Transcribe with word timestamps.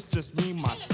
It's 0.00 0.10
just 0.12 0.34
me, 0.34 0.54
myself, 0.54 0.89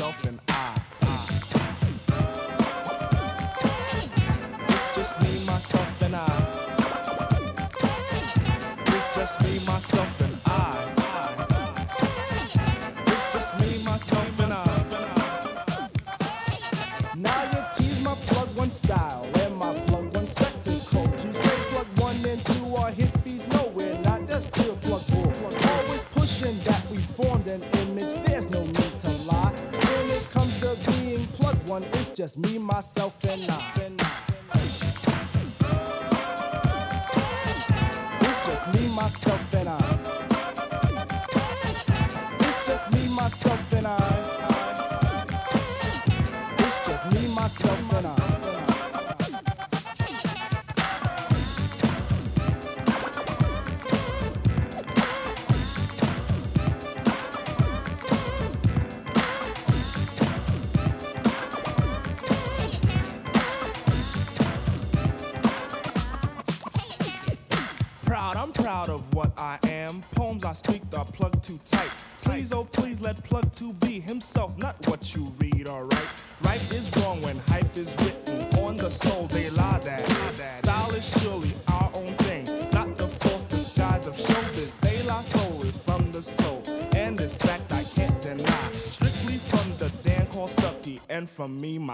just 32.77 32.99
me, 32.99 33.03
myself, 33.03 33.76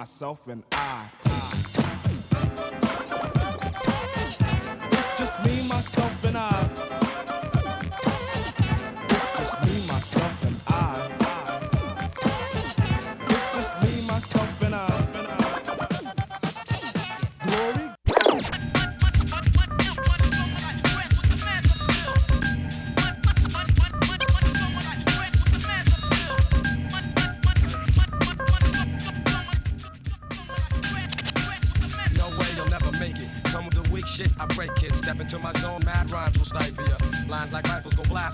myself, 0.02 0.48
and 0.48 0.64
I. 0.72 1.21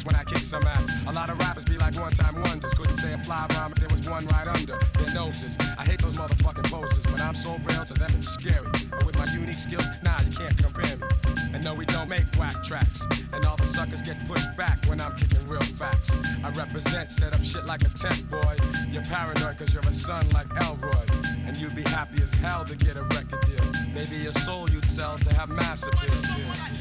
when 0.05 0.15
I 0.15 0.25
kick 0.25 0.39
some 0.39 0.65
ass. 0.65 0.87
A 1.07 1.13
lot 1.13 1.31
of 1.31 1.39
rappers 1.39 1.65
be 1.65 1.77
like 1.79 1.95
one 1.97 2.13
time 2.13 2.41
wonders. 2.43 2.75
Couldn't 2.75 2.97
say 2.97 3.13
a 3.15 3.19
fly 3.19 3.47
rhyme 3.51 3.73
if 3.73 3.79
there 3.79 3.89
was 3.89 4.09
one 4.09 4.27
right 4.27 4.49
under 4.49 4.79
their 4.99 5.15
noses. 5.15 5.57
I 5.79 5.85
hate 5.85 6.01
those 6.01 6.17
motherfucking 6.17 6.71
poses, 6.71 7.05
but 7.07 7.21
I'm 7.21 7.35
so 7.35 7.57
real 7.65 7.85
to 7.85 7.95
them 7.95 8.11
it's 8.15 8.29
scary. 8.29 8.71
But 8.91 9.07
with 9.07 9.17
my 9.19 9.27
unique 9.33 9.59
skills, 9.59 9.87
nah, 10.03 10.21
you 10.23 10.33
can't 10.33 10.57
compare 10.57 10.97
me. 10.97 11.07
And 11.53 11.65
no, 11.65 11.75
we 11.75 11.87
don't 11.87 12.09
make 12.09 12.27
whack 12.39 12.63
tracks. 12.65 13.07
And 13.33 13.45
all 13.45 13.57
the 13.57 13.67
suckers 13.67 14.03
get 14.03 14.17
pushed 14.27 14.55
back 14.57 14.85
when 14.87 15.01
I'm 15.01 15.15
kicking 15.17 15.47
real 15.49 15.61
facts. 15.61 16.15
I 16.45 16.51
represent, 16.51 17.11
set 17.11 17.35
up 17.35 17.43
shit 17.43 17.65
like 17.65 17.83
a 17.83 17.91
tent, 17.91 18.31
boy. 18.31 18.57
You're 18.91 19.03
paranoid 19.05 19.59
cause 19.59 19.73
you're 19.73 19.83
a 19.83 19.93
son 19.93 20.29
like 20.31 20.49
Elroy. 20.61 21.07
And 21.47 21.57
you'd 21.57 21.75
be 21.75 21.83
happy 21.83 22.23
as 22.23 22.33
hell 22.35 22.65
to 22.65 22.77
get 22.77 22.97
a 22.97 23.03
record 23.03 23.41
deal. 23.47 23.65
Maybe 23.95 24.17
your 24.17 24.33
soul 24.33 24.69
you'd 24.71 24.89
sell 24.89 25.19
to 25.19 25.35
have 25.35 25.49
massive 25.49 25.95
appeal. 25.95 26.78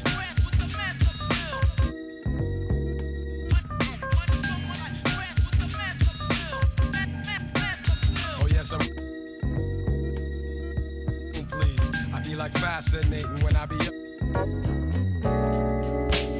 Like 12.38 12.52
fascinating 12.52 13.40
when 13.40 13.56
I 13.56 13.66
be 13.66 13.74
up, 13.74 13.94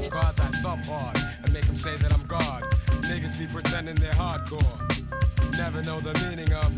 Cause 0.08 0.38
I 0.38 0.46
thump 0.62 0.86
hard 0.86 1.18
and 1.42 1.52
make 1.52 1.66
them 1.66 1.74
say 1.74 1.96
that 1.96 2.12
I'm 2.12 2.24
God. 2.26 2.62
Niggas 3.10 3.40
be 3.40 3.52
pretending 3.52 3.96
they're 3.96 4.12
hardcore. 4.12 4.78
Never 5.58 5.82
know 5.82 5.98
the 6.00 6.14
meaning 6.28 6.52
of 6.52 6.72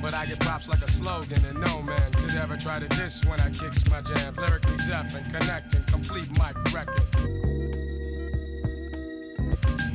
but 0.00 0.14
I 0.14 0.26
get 0.26 0.38
props 0.38 0.68
like 0.68 0.82
a 0.82 0.90
slogan, 0.90 1.42
and 1.46 1.58
no 1.58 1.82
man 1.82 2.12
could 2.12 2.36
ever 2.36 2.56
try 2.58 2.78
to 2.78 2.86
diss 2.88 3.24
when 3.24 3.40
I 3.40 3.48
kicks 3.48 3.90
my 3.90 4.02
jam. 4.02 4.34
Lyrically 4.36 4.76
deaf 4.86 5.16
and 5.16 5.32
connect 5.32 5.74
and 5.74 5.86
complete 5.86 6.28
mic 6.38 6.54
record. 6.72 7.08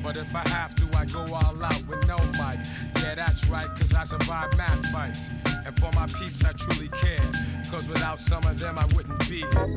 But 0.03 0.17
if 0.17 0.35
I 0.35 0.47
have 0.49 0.73
to, 0.75 0.97
I 0.97 1.05
go 1.05 1.21
all 1.21 1.63
out 1.63 1.87
with 1.87 2.07
no 2.07 2.17
mic. 2.41 2.59
Yeah, 3.01 3.15
that's 3.15 3.47
right, 3.47 3.67
cause 3.77 3.93
I 3.93 4.03
survive 4.03 4.55
mad 4.57 4.85
fights. 4.87 5.29
And 5.65 5.75
for 5.79 5.91
my 5.93 6.05
peeps, 6.07 6.43
I 6.43 6.51
truly 6.53 6.89
care. 6.89 7.19
Cause 7.71 7.87
without 7.87 8.19
some 8.19 8.43
of 8.45 8.59
them, 8.59 8.77
I 8.77 8.85
wouldn't 8.95 9.19
be 9.29 9.41
here. 9.41 9.67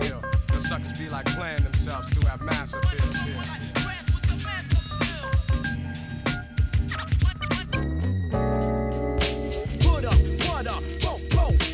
Yeah, 0.00 0.20
the 0.48 0.60
suckers 0.60 0.98
be 0.98 1.08
like 1.08 1.26
playing 1.26 1.62
themselves 1.62 2.10
to 2.10 2.28
have 2.28 2.40
mass 2.40 2.74
appeal. 2.74 3.00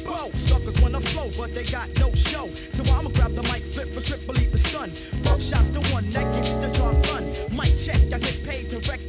Whoa. 0.06 0.30
Suckers 0.36 0.80
wanna 0.80 1.00
flow, 1.00 1.30
but 1.36 1.54
they 1.54 1.64
got 1.64 1.88
no 1.98 2.14
show. 2.14 2.48
So 2.54 2.82
I'ma 2.84 3.10
grab 3.10 3.34
the 3.34 3.42
mic, 3.42 3.64
flip 3.74 3.96
a 3.96 4.00
script, 4.00 4.26
believe 4.26 4.52
the 4.52 4.58
stun. 4.58 4.92
Buck 5.22 5.40
shots 5.40 5.70
the 5.70 5.80
one 5.92 6.08
that 6.10 6.34
gets 6.34 6.54
the 6.54 6.68
job 6.68 7.02
done. 7.04 7.32
Mic 7.50 7.78
check, 7.78 8.00
I 8.12 8.18
get 8.18 8.44
paid 8.44 8.70
to 8.70 8.78
wreck 8.88 9.00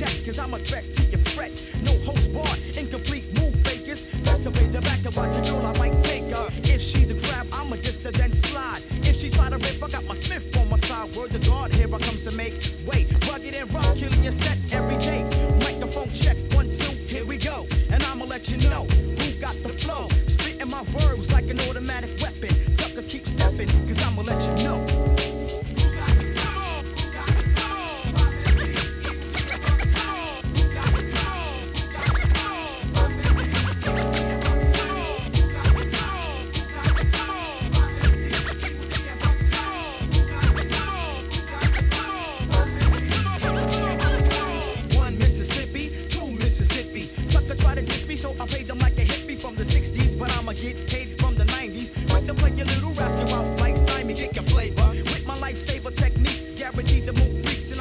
check, 0.00 0.24
cause 0.24 0.38
I'm 0.38 0.54
a 0.54 0.58
threat 0.58 0.84
to 0.94 1.02
your 1.04 1.20
fret. 1.34 1.52
No 1.82 1.92
host 1.98 2.32
bar, 2.32 2.56
incomplete 2.76 3.26
move 3.38 3.54
fakers. 3.66 4.06
Best 4.24 4.42
to 4.44 4.50
wait 4.50 4.72
the 4.72 4.80
back 4.80 5.04
and 5.04 5.14
watch 5.14 5.36
a 5.36 5.42
girl, 5.42 5.66
I 5.66 5.76
might 5.76 6.02
take 6.02 6.24
her. 6.34 6.48
If 6.62 6.80
she's 6.80 7.10
a 7.10 7.14
grab, 7.14 7.46
I'ma 7.52 7.76
diss 7.76 8.04
her, 8.04 8.10
then 8.10 8.32
slide. 8.32 8.82
If 9.02 9.20
she 9.20 9.28
try 9.28 9.50
to 9.50 9.58
rip, 9.58 9.82
I 9.82 9.88
got 9.88 10.04
my 10.06 10.14
Smith 10.14 10.56
on 10.56 10.70
my 10.70 10.76
side. 10.76 11.14
Word 11.14 11.32
to 11.32 11.38
God, 11.40 11.72
here 11.72 11.94
I 11.94 11.98
comes 11.98 12.24
to 12.24 12.34
make 12.34 12.54
way. 12.86 13.06
Rugged 13.28 13.54
and 13.54 13.72
rough, 13.74 13.94
killing 13.96 14.22
your 14.22 14.32
set 14.32 14.56
every 14.72 14.96
day. 14.96 15.22
Microphone 15.58 16.10
check, 16.12 16.38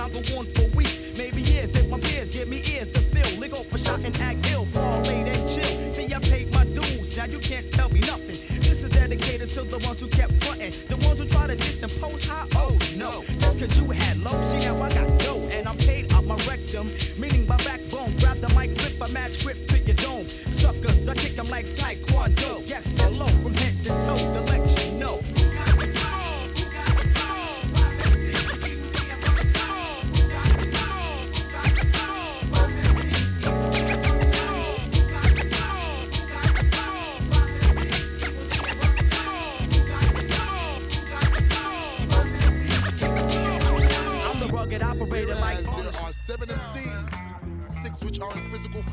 I'm 0.09 0.23
the 0.23 0.35
one 0.35 0.45
for 0.53 0.67
weeks, 0.75 0.97
maybe 1.17 1.41
years. 1.41 1.69
If 1.75 1.87
my 1.87 1.99
peers 1.99 2.29
give 2.29 2.47
me 2.47 2.61
ears 2.67 2.91
to 2.93 2.99
fill, 2.99 3.39
lick 3.39 3.53
off 3.53 3.71
a 3.71 3.77
shot 3.77 3.99
and 3.99 4.15
act 4.17 4.49
ill. 4.51 4.67
Parlay 4.73 5.23
that 5.23 5.49
chill, 5.49 5.93
see 5.93 6.13
I 6.13 6.19
paid 6.19 6.51
my 6.51 6.65
dues. 6.65 7.15
Now 7.15 7.25
you 7.25 7.37
can't 7.37 7.71
tell 7.71 7.89
me 7.89 7.99
nothing. 7.99 8.37
This 8.59 8.83
is 8.83 8.89
dedicated 8.89 9.49
to 9.49 9.63
the 9.63 9.77
ones 9.85 10.01
who 10.01 10.07
kept 10.07 10.33
frontin', 10.43 10.73
the 10.87 10.97
ones 11.05 11.19
who 11.19 11.27
try 11.27 11.45
to 11.47 11.55
diss 11.55 11.83
and 11.83 11.91
high. 12.23 12.47
Oh 12.55 12.77
no, 12.95 13.23
just 13.39 13.59
cause 13.59 13.77
you 13.77 13.85
had 13.91 14.17
low, 14.17 14.41
see 14.49 14.65
now 14.65 14.81
I 14.81 14.91
got 14.91 15.19
dough 15.19 15.47
and 15.51 15.67
I'm 15.67 15.77
paid 15.77 16.11
out 16.11 16.25
my 16.25 16.37
rectum, 16.47 16.91
meaning 17.17 17.45
my 17.47 17.57
backbone. 17.57 18.15
Grab 18.17 18.39
the 18.39 18.49
mic, 18.49 18.75
flip 18.79 19.07
a 19.07 19.11
match 19.13 19.43
grip 19.43 19.67
to 19.67 19.77
your 19.79 19.95
dome. 19.95 20.27
Suckers, 20.27 21.07
I 21.07 21.13
kick 21.13 21.35
them 21.35 21.49
like 21.49 21.67
Taekwondo. 21.67 22.67
Yes. 22.67 22.88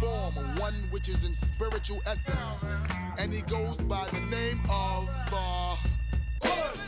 Form, 0.07 0.35
one 0.57 0.75
which 0.91 1.09
is 1.09 1.25
in 1.27 1.35
spiritual 1.35 2.01
essence, 2.07 2.65
and 3.19 3.33
he 3.33 3.43
goes 3.43 3.83
by 3.83 4.07
the 4.13 4.21
name 4.21 4.61
of 4.71 5.09
uh, 5.33 5.77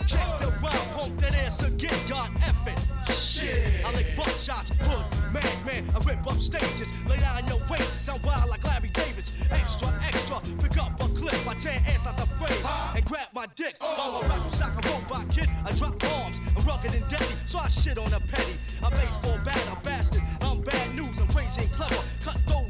Check 0.07 0.39
the 0.39 0.47
round, 0.63 0.89
pump 0.97 1.21
that 1.21 1.35
ass 1.35 1.61
again, 1.69 2.01
God 2.09 2.31
effing. 2.49 2.81
Shit, 3.13 3.85
I 3.85 3.93
lick 3.93 4.07
shots, 4.39 4.71
hood, 4.81 5.05
madman, 5.35 5.85
I 5.95 5.99
rip 6.09 6.27
up 6.27 6.39
stages, 6.41 6.91
lay 7.07 7.19
down 7.19 7.47
your 7.47 7.61
waist, 7.69 8.07
sound 8.07 8.23
wild 8.25 8.49
like 8.49 8.65
Larry 8.65 8.89
Davis. 8.89 9.37
Extra, 9.51 9.89
extra, 10.07 10.41
pick 10.63 10.79
up 10.79 10.99
a 11.01 11.09
clip, 11.09 11.37
I 11.47 11.55
tear 11.55 11.79
ass 11.89 12.07
out 12.07 12.17
the 12.17 12.27
frame, 12.41 12.65
and 12.97 13.05
grab 13.05 13.29
my 13.35 13.47
dick. 13.55 13.77
I'm 13.83 14.15
a 14.15 14.29
rap 14.29 14.51
sock, 14.51 14.73
a 14.73 14.89
robot 14.89 15.29
kid, 15.31 15.49
I 15.67 15.73
drop 15.73 15.99
bombs, 15.99 16.41
I'm 16.57 16.65
rugged 16.65 16.95
and 16.95 17.07
deadly, 17.09 17.37
so 17.45 17.59
I 17.59 17.69
shit 17.69 17.99
on 17.99 18.13
a 18.15 18.21
petty. 18.21 18.57
A 18.83 18.91
baseball 18.91 19.39
bat, 19.45 19.61
a 19.71 19.85
bastard, 19.85 20.23
I'm 20.41 20.63
bad 20.63 20.95
news, 20.95 21.21
I'm 21.21 21.29
crazy 21.29 21.63
and 21.63 21.73
clever, 21.73 22.03
cut 22.25 22.41
those 22.47 22.68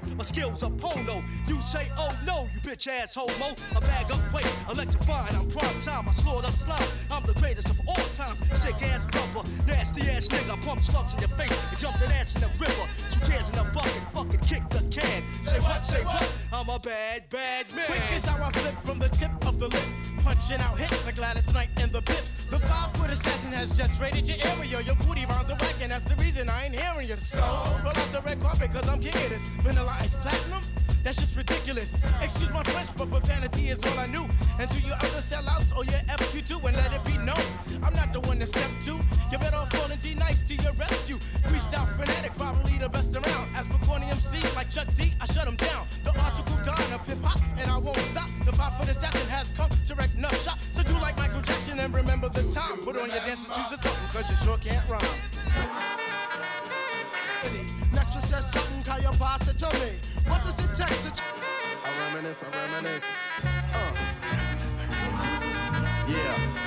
the 0.00 0.14
my 0.16 0.22
skills 0.24 0.62
are 0.62 0.70
pono. 0.70 1.22
You 1.46 1.60
say, 1.60 1.88
oh 1.96 2.16
no, 2.24 2.48
you 2.54 2.60
bitch 2.60 2.86
ass 2.88 3.14
homo. 3.14 3.54
I 3.76 3.80
bag 3.80 4.10
up 4.10 4.20
weight, 4.32 4.48
electrifying, 4.70 5.34
I'm 5.36 5.48
prime 5.48 5.80
time, 5.80 6.08
I 6.08 6.12
slaughter 6.12 6.50
slime. 6.50 6.88
I'm 7.10 7.22
the 7.24 7.34
greatest 7.34 7.70
of 7.70 7.80
all 7.86 7.94
times, 7.94 8.38
sick 8.58 8.82
ass 8.82 9.06
brother, 9.06 9.48
nasty 9.66 10.02
ass 10.10 10.28
nigga. 10.28 10.60
Pump 10.66 10.82
slugs 10.82 11.14
in 11.14 11.20
your 11.20 11.28
face 11.30 11.52
and 11.70 11.78
jump 11.78 11.96
that 11.98 12.12
ass 12.12 12.34
in 12.34 12.42
the 12.42 12.50
river. 12.58 12.86
Two 13.10 13.20
tears 13.20 13.50
in 13.50 13.58
a 13.58 13.64
bucket, 13.64 14.02
fucking 14.14 14.40
kick 14.40 14.68
the 14.70 14.82
can. 14.90 15.22
Say 15.42 15.60
what, 15.60 15.84
say 15.84 16.02
what? 16.04 16.24
I'm 16.52 16.68
a 16.68 16.78
bad, 16.78 17.28
bad 17.30 17.66
man. 17.74 17.86
Quick 17.86 18.02
is 18.14 18.24
how 18.24 18.42
I 18.42 18.50
flip 18.52 18.74
from 18.82 18.98
the 18.98 19.08
tip 19.08 19.30
of 19.46 19.58
the 19.58 19.68
lip. 19.68 20.05
Punching 20.26 20.58
out 20.58 20.76
hits 20.76 21.06
like 21.06 21.14
Gladys 21.14 21.54
Knight 21.54 21.68
and 21.76 21.92
the 21.92 22.02
Pips. 22.02 22.46
The 22.50 22.58
five 22.58 22.90
foot 22.96 23.10
assassin 23.10 23.52
has 23.52 23.70
just 23.78 24.00
raided 24.00 24.26
your 24.26 24.38
area. 24.58 24.80
Your 24.80 24.96
booty 24.96 25.24
rhymes 25.24 25.50
are 25.50 25.56
whack, 25.60 25.76
and 25.80 25.92
that's 25.92 26.02
the 26.02 26.16
reason 26.16 26.48
I 26.48 26.64
ain't 26.64 26.74
hearing 26.74 27.08
you. 27.08 27.14
So, 27.14 27.44
roll 27.84 27.94
out 27.94 28.10
the 28.10 28.20
red 28.26 28.40
carpet, 28.40 28.72
cause 28.72 28.88
I'm 28.88 28.98
of 28.98 29.04
this. 29.04 29.40
Vanilla 29.62 29.96
ice 30.00 30.16
platinum? 30.16 30.62
That's 31.06 31.20
just 31.20 31.36
ridiculous. 31.36 31.96
Excuse 32.20 32.50
my 32.50 32.64
French, 32.64 32.90
but 32.98 33.08
profanity 33.08 33.68
is 33.68 33.78
all 33.86 33.96
I 33.96 34.08
knew. 34.08 34.26
And 34.58 34.68
to 34.68 34.80
your 34.82 34.96
other 34.96 35.22
sellouts 35.22 35.70
or 35.78 35.84
your 35.84 36.02
FQ2, 36.10 36.58
and 36.66 36.76
let 36.76 36.92
it 36.92 37.04
be 37.04 37.16
known. 37.18 37.46
I'm 37.86 37.94
not 37.94 38.12
the 38.12 38.18
one 38.26 38.40
to 38.40 38.46
step 38.46 38.68
to. 38.90 38.98
You 39.30 39.38
better 39.38 39.54
off 39.54 39.70
calling 39.70 39.98
D 40.02 40.16
Nice 40.16 40.42
to 40.50 40.56
your 40.56 40.72
rescue. 40.72 41.18
Freestyle 41.46 41.86
fanatic, 41.94 42.34
probably 42.34 42.78
the 42.78 42.88
best 42.88 43.14
around. 43.14 43.46
As 43.54 43.68
for 43.68 43.78
corny 43.86 44.06
MC 44.06 44.42
like 44.56 44.68
Chuck 44.68 44.88
D, 44.98 45.14
I 45.20 45.26
shut 45.26 45.46
him 45.46 45.54
down. 45.54 45.86
The 46.02 46.10
article 46.24 46.58
dine 46.66 46.90
of 46.90 47.06
hip 47.06 47.22
hop, 47.22 47.38
and 47.56 47.70
I 47.70 47.78
won't 47.78 48.02
stop. 48.10 48.28
The 48.44 48.50
five 48.50 48.76
foot 48.76 48.88
assassin 48.88 49.30
has 49.30 49.52
come 49.52 49.70
wreck 49.94 50.10
enough 50.18 50.34
shop. 50.42 50.58
So 50.72 50.82
do 50.82 50.94
like 50.94 51.16
Michael 51.16 51.40
Jackson 51.40 51.78
and 51.78 51.94
remember 51.94 52.30
the 52.30 52.42
time. 52.50 52.78
Put 52.78 52.96
on 52.96 53.10
your 53.10 53.22
dance 53.22 53.46
shoes 53.46 53.70
or 53.70 53.78
something, 53.78 54.08
cause 54.10 54.28
you 54.28 54.36
sure 54.42 54.58
can't 54.58 54.82
rhyme. 54.90 55.75
One 58.16 58.24
says 58.24 58.50
something, 58.50 58.82
can 58.82 59.02
you 59.02 59.10
pass 59.18 59.46
it 59.46 59.58
to 59.58 59.66
me? 59.78 59.90
What 60.26 60.42
does 60.42 60.58
it 60.58 60.74
take 60.74 60.88
to 60.88 61.10
ch- 61.12 61.20
I 61.84 62.08
reminisce, 62.08 62.42
I 62.42 62.48
reminisce. 62.48 63.04
Uh. 63.74 63.92
Yeah. 66.08 66.65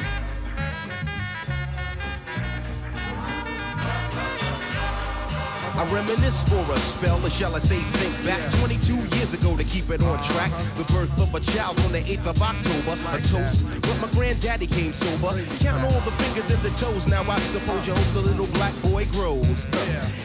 I 5.79 5.85
reminisce 5.93 6.43
for 6.43 6.59
a 6.73 6.77
spell, 6.77 7.25
or 7.25 7.29
shall 7.29 7.55
I 7.55 7.59
say 7.59 7.77
think 7.77 8.13
back 8.25 8.41
22 8.59 8.95
years 9.15 9.31
ago 9.31 9.55
to 9.55 9.63
keep 9.63 9.89
it 9.89 10.03
on 10.03 10.21
track. 10.23 10.51
The 10.75 10.83
birth 10.91 11.15
of 11.21 11.33
a 11.33 11.39
child 11.39 11.79
on 11.79 11.93
the 11.93 12.01
8th 12.01 12.27
of 12.27 12.41
October, 12.41 12.99
a 13.15 13.21
toast. 13.23 13.65
But 13.79 13.95
my 14.01 14.11
granddaddy 14.11 14.67
came 14.67 14.91
sober. 14.91 15.31
Count 15.63 15.81
all 15.85 16.01
the 16.01 16.11
fingers 16.19 16.51
and 16.51 16.61
the 16.63 16.71
toes, 16.71 17.07
now 17.07 17.21
I 17.21 17.39
suppose 17.39 17.87
you 17.87 17.93
hope 17.93 18.13
the 18.13 18.19
little 18.19 18.47
black 18.47 18.73
boy 18.81 19.05
grows. 19.13 19.65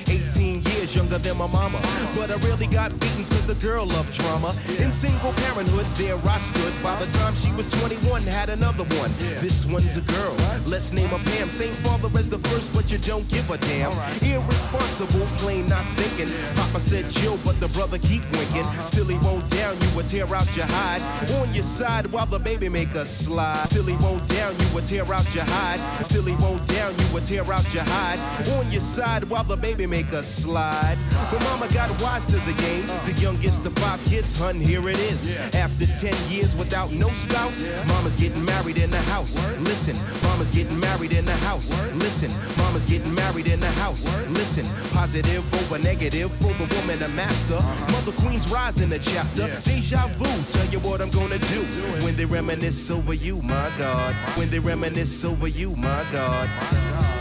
18 0.09 0.63
years 0.75 0.97
younger 0.97 1.19
than 1.19 1.39
my 1.39 1.47
mama, 1.47 1.79
but 2.17 2.33
I 2.33 2.37
really 2.49 2.67
got 2.67 2.91
beatings 2.99 3.29
cause 3.29 3.47
the 3.47 3.55
girl 3.55 3.87
loved 3.87 4.13
drama. 4.13 4.51
In 4.83 4.91
single 4.91 5.33
parenthood, 5.47 5.87
there 5.95 6.19
I 6.27 6.39
stood. 6.39 6.75
By 6.83 6.99
the 6.99 7.07
time 7.19 7.35
she 7.37 7.53
was 7.53 7.71
21, 7.81 8.23
had 8.23 8.49
another 8.49 8.85
one. 8.99 9.13
This 9.39 9.67
one's 9.67 9.97
a 9.97 10.03
girl, 10.13 10.35
let's 10.67 10.93
name 10.93 11.09
her 11.09 11.23
Pam. 11.31 11.51
Same 11.51 11.75
father 11.87 12.09
as 12.19 12.29
the 12.29 12.39
first, 12.51 12.73
but 12.73 12.91
you 12.91 12.99
don't 12.99 13.27
give 13.29 13.49
a 13.51 13.59
damn. 13.59 13.93
Irresponsible, 14.23 15.27
plain 15.45 15.69
not 15.69 15.85
thinking. 16.01 16.33
Papa 16.57 16.81
said 16.81 17.05
chill, 17.11 17.39
but 17.45 17.61
the 17.61 17.69
brother 17.69 17.99
keep 17.99 18.23
winking. 18.33 18.65
Still 18.91 19.05
he 19.05 19.19
won't 19.19 19.45
down 19.51 19.79
you 19.79 19.91
would 19.95 20.09
tear 20.09 20.25
out 20.35 20.49
your 20.57 20.67
hide. 20.67 21.03
On 21.39 21.53
your 21.53 21.63
side 21.63 22.07
while 22.07 22.25
the 22.27 22.39
baby 22.39 22.69
make 22.71 22.95
a 22.95 23.05
slide. 23.05 23.67
Still 23.67 23.85
he 23.85 23.97
won't 23.97 24.27
down 24.29 24.53
you 24.59 24.69
would 24.75 24.87
tear 24.87 25.05
out 25.13 25.29
your 25.35 25.45
hide. 25.45 25.81
Still 26.03 26.25
he 26.25 26.35
won't 26.37 26.67
down 26.69 26.97
you 26.99 27.07
would 27.13 27.27
tear 27.27 27.45
out 27.53 27.67
your 27.75 27.85
hide. 27.85 28.19
On 28.57 28.65
your 28.73 28.81
side 28.81 29.25
while 29.25 29.45
the 29.45 29.57
baby 29.57 29.87
make 29.87 30.11
a 30.13 30.23
slide. 30.23 30.97
But 31.31 31.41
mama 31.43 31.69
got 31.75 31.91
wise 32.01 32.25
to 32.33 32.39
the 32.49 32.55
game. 32.67 32.87
The 33.05 33.15
youngest 33.21 33.67
of 33.67 33.75
five 33.75 34.03
kids, 34.05 34.39
hun, 34.39 34.57
here 34.57 34.89
it 34.89 34.99
is. 35.13 35.37
After 35.55 35.85
10 35.85 36.15
years 36.31 36.57
without 36.57 36.91
no 36.93 37.09
spouse, 37.09 37.61
mama's 37.87 38.17
getting 38.17 38.45
married 38.45 38.79
in 38.79 38.91
the 38.91 39.03
house. 39.13 39.37
Listen, 39.61 39.97
mama's 40.23 40.51
getting 40.51 40.81
married 40.81 41.13
in 41.13 41.27
the 41.27 41.37
house. 41.49 41.71
Listen, 41.95 42.31
mama's 42.57 42.87
getting 42.87 43.15
married 43.15 43.47
in 43.47 43.61
the 43.61 43.73
house. 43.83 44.09
Listen, 44.31 44.65
positive 44.97 45.34
over 45.39 45.79
negative 45.79 46.31
for 46.35 46.53
the 46.55 46.75
woman, 46.77 47.03
a 47.03 47.09
master. 47.09 47.59
Mother 47.93 48.13
Queen's 48.13 48.51
rise 48.51 48.81
in 48.81 48.91
the 48.91 48.99
chapter. 48.99 49.49
Deja 49.63 50.07
vu, 50.19 50.27
tell 50.53 50.67
you 50.67 50.79
what 50.81 51.01
I'm 51.01 51.11
gonna 51.11 51.39
do. 51.39 51.63
When 52.05 52.17
they 52.17 52.25
reminisce 52.25 52.91
over 52.91 53.15
you, 53.15 53.41
my 53.43 53.71
God. 53.79 54.15
When 54.37 54.51
they 54.51 54.59
reminisce 54.59 55.25
over 55.25 55.49
you, 55.49 55.75
my 55.77 56.05
God. 56.13 56.49
It's 56.71 57.14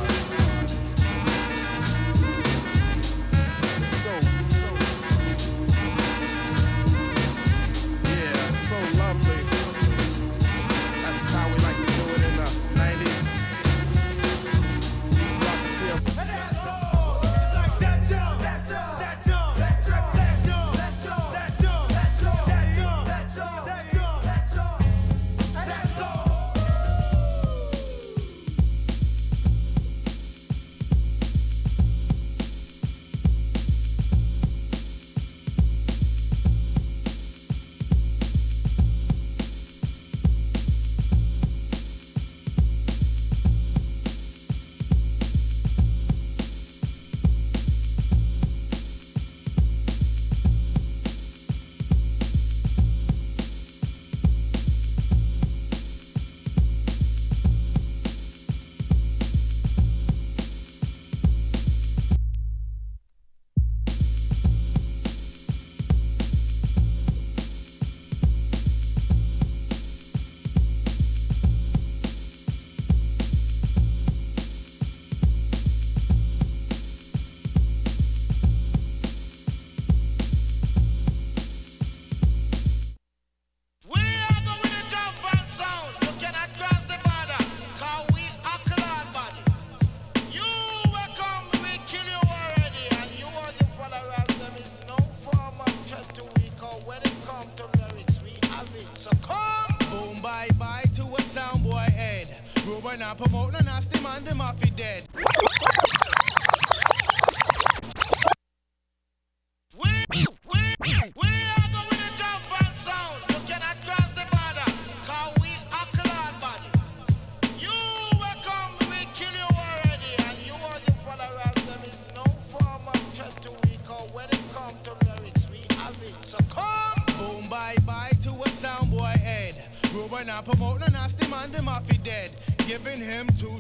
promote 130.44 130.82
a 130.88 130.92
nasty 130.92 131.28
man, 131.30 131.52
them 131.52 131.68
off 131.68 131.90
he 131.90 131.98
dead. 131.98 132.32
Giving 132.68 133.02
him 133.02 133.28
two 133.40 133.58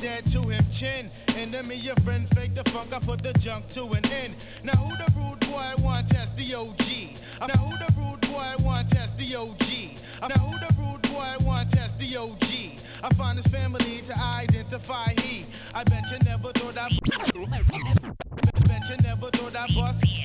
dead 0.00 0.26
to 0.26 0.42
him 0.42 0.64
chin. 0.70 1.10
Me, 1.66 1.76
your 1.76 1.94
friend, 1.96 2.28
fake 2.30 2.54
the 2.54 2.64
funk, 2.70 2.92
I 2.92 2.98
put 2.98 3.22
the 3.22 3.32
junk 3.34 3.68
to 3.70 3.84
an 3.92 4.04
end. 4.06 4.34
Now 4.62 4.72
who 4.72 4.96
the 4.96 5.10
rude 5.16 5.40
boy 5.40 5.82
want 5.82 6.08
test 6.08 6.36
the 6.36 6.54
OG? 6.54 7.16
Now 7.40 7.56
who 7.56 7.78
the 7.78 7.92
rude 7.96 8.20
boy 8.22 8.64
want 8.64 8.88
test 8.88 9.16
the 9.16 9.34
OG? 9.36 10.28
Now 10.28 10.40
who 10.44 10.58
the 10.58 10.74
rude 10.78 11.02
boy 11.02 11.44
want 11.44 11.70
test 11.70 11.98
the 11.98 12.16
OG? 12.16 12.80
I 13.02 13.14
find 13.14 13.36
his 13.36 13.46
family 13.46 14.02
to 14.06 14.18
identify 14.18 15.10
he. 15.20 15.46
I 15.74 15.84
bet 15.84 16.10
you 16.10 16.18
never 16.20 16.52
thought 16.52 16.76
I. 16.78 16.88
Bet 18.66 18.88
you 18.90 18.96
never 19.02 19.30
thought 19.30 19.56
I 19.56 19.66
bust. 19.74 20.15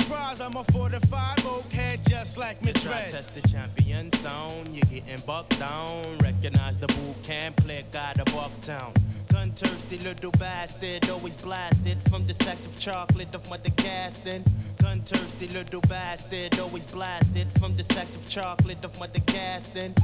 Surprise, 0.00 0.40
I'm 0.40 0.56
a 0.56 0.64
45 0.64 1.46
oak 1.46 1.72
head 1.72 2.00
just 2.08 2.36
like 2.36 2.60
me 2.64 2.72
dreads. 2.72 3.12
test 3.12 3.40
the 3.40 3.48
champion 3.48 4.10
sound, 4.10 4.74
you're 4.74 4.84
getting 4.86 5.24
bucked 5.24 5.56
down. 5.60 6.18
Recognize 6.18 6.76
the 6.78 6.88
boot 6.88 7.22
camp, 7.22 7.62
click 7.62 7.94
out 7.94 8.18
of 8.18 8.26
Bucktown. 8.34 8.92
Gun 9.28 9.52
thirsty 9.52 9.98
little 9.98 10.32
bastard, 10.32 11.08
always 11.08 11.36
blasted 11.36 11.96
from 12.10 12.26
the 12.26 12.34
sacks 12.34 12.66
of 12.66 12.76
chocolate 12.76 13.32
of 13.36 13.48
mother 13.48 13.70
casting. 13.76 14.42
Gun 14.82 15.00
thirsty 15.02 15.46
little 15.46 15.82
bastard, 15.82 16.58
always 16.58 16.86
blasted 16.86 17.46
from 17.60 17.76
the 17.76 17.84
sacks 17.84 18.16
of 18.16 18.28
chocolate 18.28 18.84
of 18.84 18.98
mother 18.98 19.20
casting. 19.28 19.94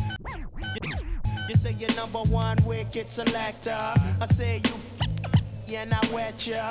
You 1.49 1.56
say 1.56 1.75
you're 1.76 1.97
number 1.97 2.20
one 2.20 2.59
wicked 2.64 3.11
selector. 3.11 3.73
I 4.20 4.26
say 4.26 4.62
you 4.64 4.75
yeah, 5.66 5.82
and 5.82 5.94
I 5.94 6.00
wet 6.12 6.47
ya. 6.47 6.70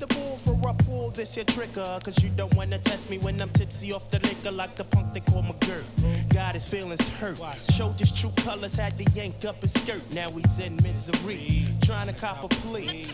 The 0.00 0.06
bull 0.06 0.36
for 0.38 0.68
a 0.68 0.72
pull, 0.72 1.10
this 1.10 1.36
your 1.36 1.44
trigger. 1.44 1.98
Cause 2.02 2.22
you 2.22 2.30
don't 2.30 2.54
wanna 2.54 2.78
test 2.78 3.10
me 3.10 3.18
when 3.18 3.40
I'm 3.40 3.50
tipsy 3.50 3.92
off 3.92 4.10
the 4.10 4.18
liquor 4.20 4.50
like 4.50 4.74
the 4.74 4.84
punk 4.84 5.12
they 5.12 5.20
call 5.20 5.42
McGirt. 5.42 5.84
Got 6.32 6.54
his 6.54 6.66
feelings 6.66 7.06
hurt. 7.20 7.38
Showed 7.74 8.00
his 8.00 8.10
true 8.10 8.32
colors, 8.36 8.74
had 8.74 8.98
to 8.98 9.04
yank 9.10 9.44
up 9.44 9.60
his 9.60 9.72
skirt. 9.74 10.02
Now 10.14 10.30
he's 10.30 10.58
in 10.58 10.76
misery, 10.82 11.66
trying 11.82 12.06
to 12.06 12.14
cop 12.14 12.42
a 12.44 12.48
plea. 12.48 13.08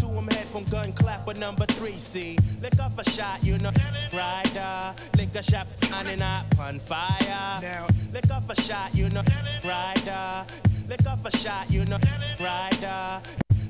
To 0.00 0.06
him 0.06 0.26
head 0.26 0.48
from 0.48 0.64
gun 0.64 0.92
clapper 0.92 1.34
number 1.34 1.64
three. 1.66 1.96
See, 1.96 2.36
lick 2.60 2.80
off 2.80 2.98
a 2.98 3.08
shot, 3.08 3.44
you 3.44 3.56
know. 3.58 3.70
Rider, 4.12 4.94
lick 5.16 5.36
a 5.36 5.42
shot, 5.44 5.68
shining 5.84 6.22
up 6.22 6.46
on 6.58 6.80
fire. 6.80 7.60
Now- 7.62 7.86
lick 8.12 8.28
off 8.32 8.50
a 8.50 8.60
shot, 8.60 8.92
you 8.96 9.08
know. 9.10 9.22
Rider, 9.64 10.44
lick 10.88 11.06
off 11.06 11.24
a 11.24 11.36
shot, 11.36 11.70
you 11.70 11.84
know. 11.84 12.00
Rider. 12.40 13.22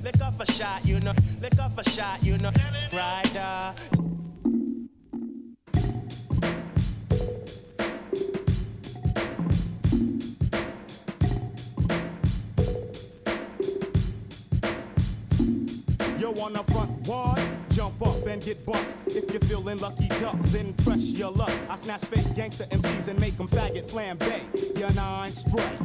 Lick 0.02 0.20
off 0.20 0.40
a 0.40 0.52
shot, 0.52 0.84
you 0.84 0.98
know. 0.98 1.14
Lick 1.40 1.58
off 1.60 1.78
a 1.78 1.88
shot, 1.88 2.24
you 2.24 2.36
know. 2.38 2.50
Rider. 2.92 3.74
Yo, 16.18 16.32
on 16.40 16.52
the 16.52 16.64
front 16.72 17.06
wall, 17.06 17.38
jump 17.70 18.04
up 18.04 18.26
and 18.26 18.42
get 18.42 18.66
bucked. 18.66 18.84
If 19.06 19.30
you're 19.30 19.40
feeling 19.42 19.78
lucky 19.78 20.08
duck, 20.08 20.36
then 20.46 20.72
press 20.84 21.00
your 21.00 21.30
luck. 21.30 21.52
I 21.68 21.76
snatch 21.76 22.04
fake 22.06 22.34
gangster 22.34 22.64
MCs 22.64 23.06
and 23.06 23.20
make 23.20 23.36
them 23.36 23.46
faggot 23.46 23.88
flambe. 23.88 24.78
Your 24.78 24.92
nine 24.94 25.32
spray. 25.32 25.78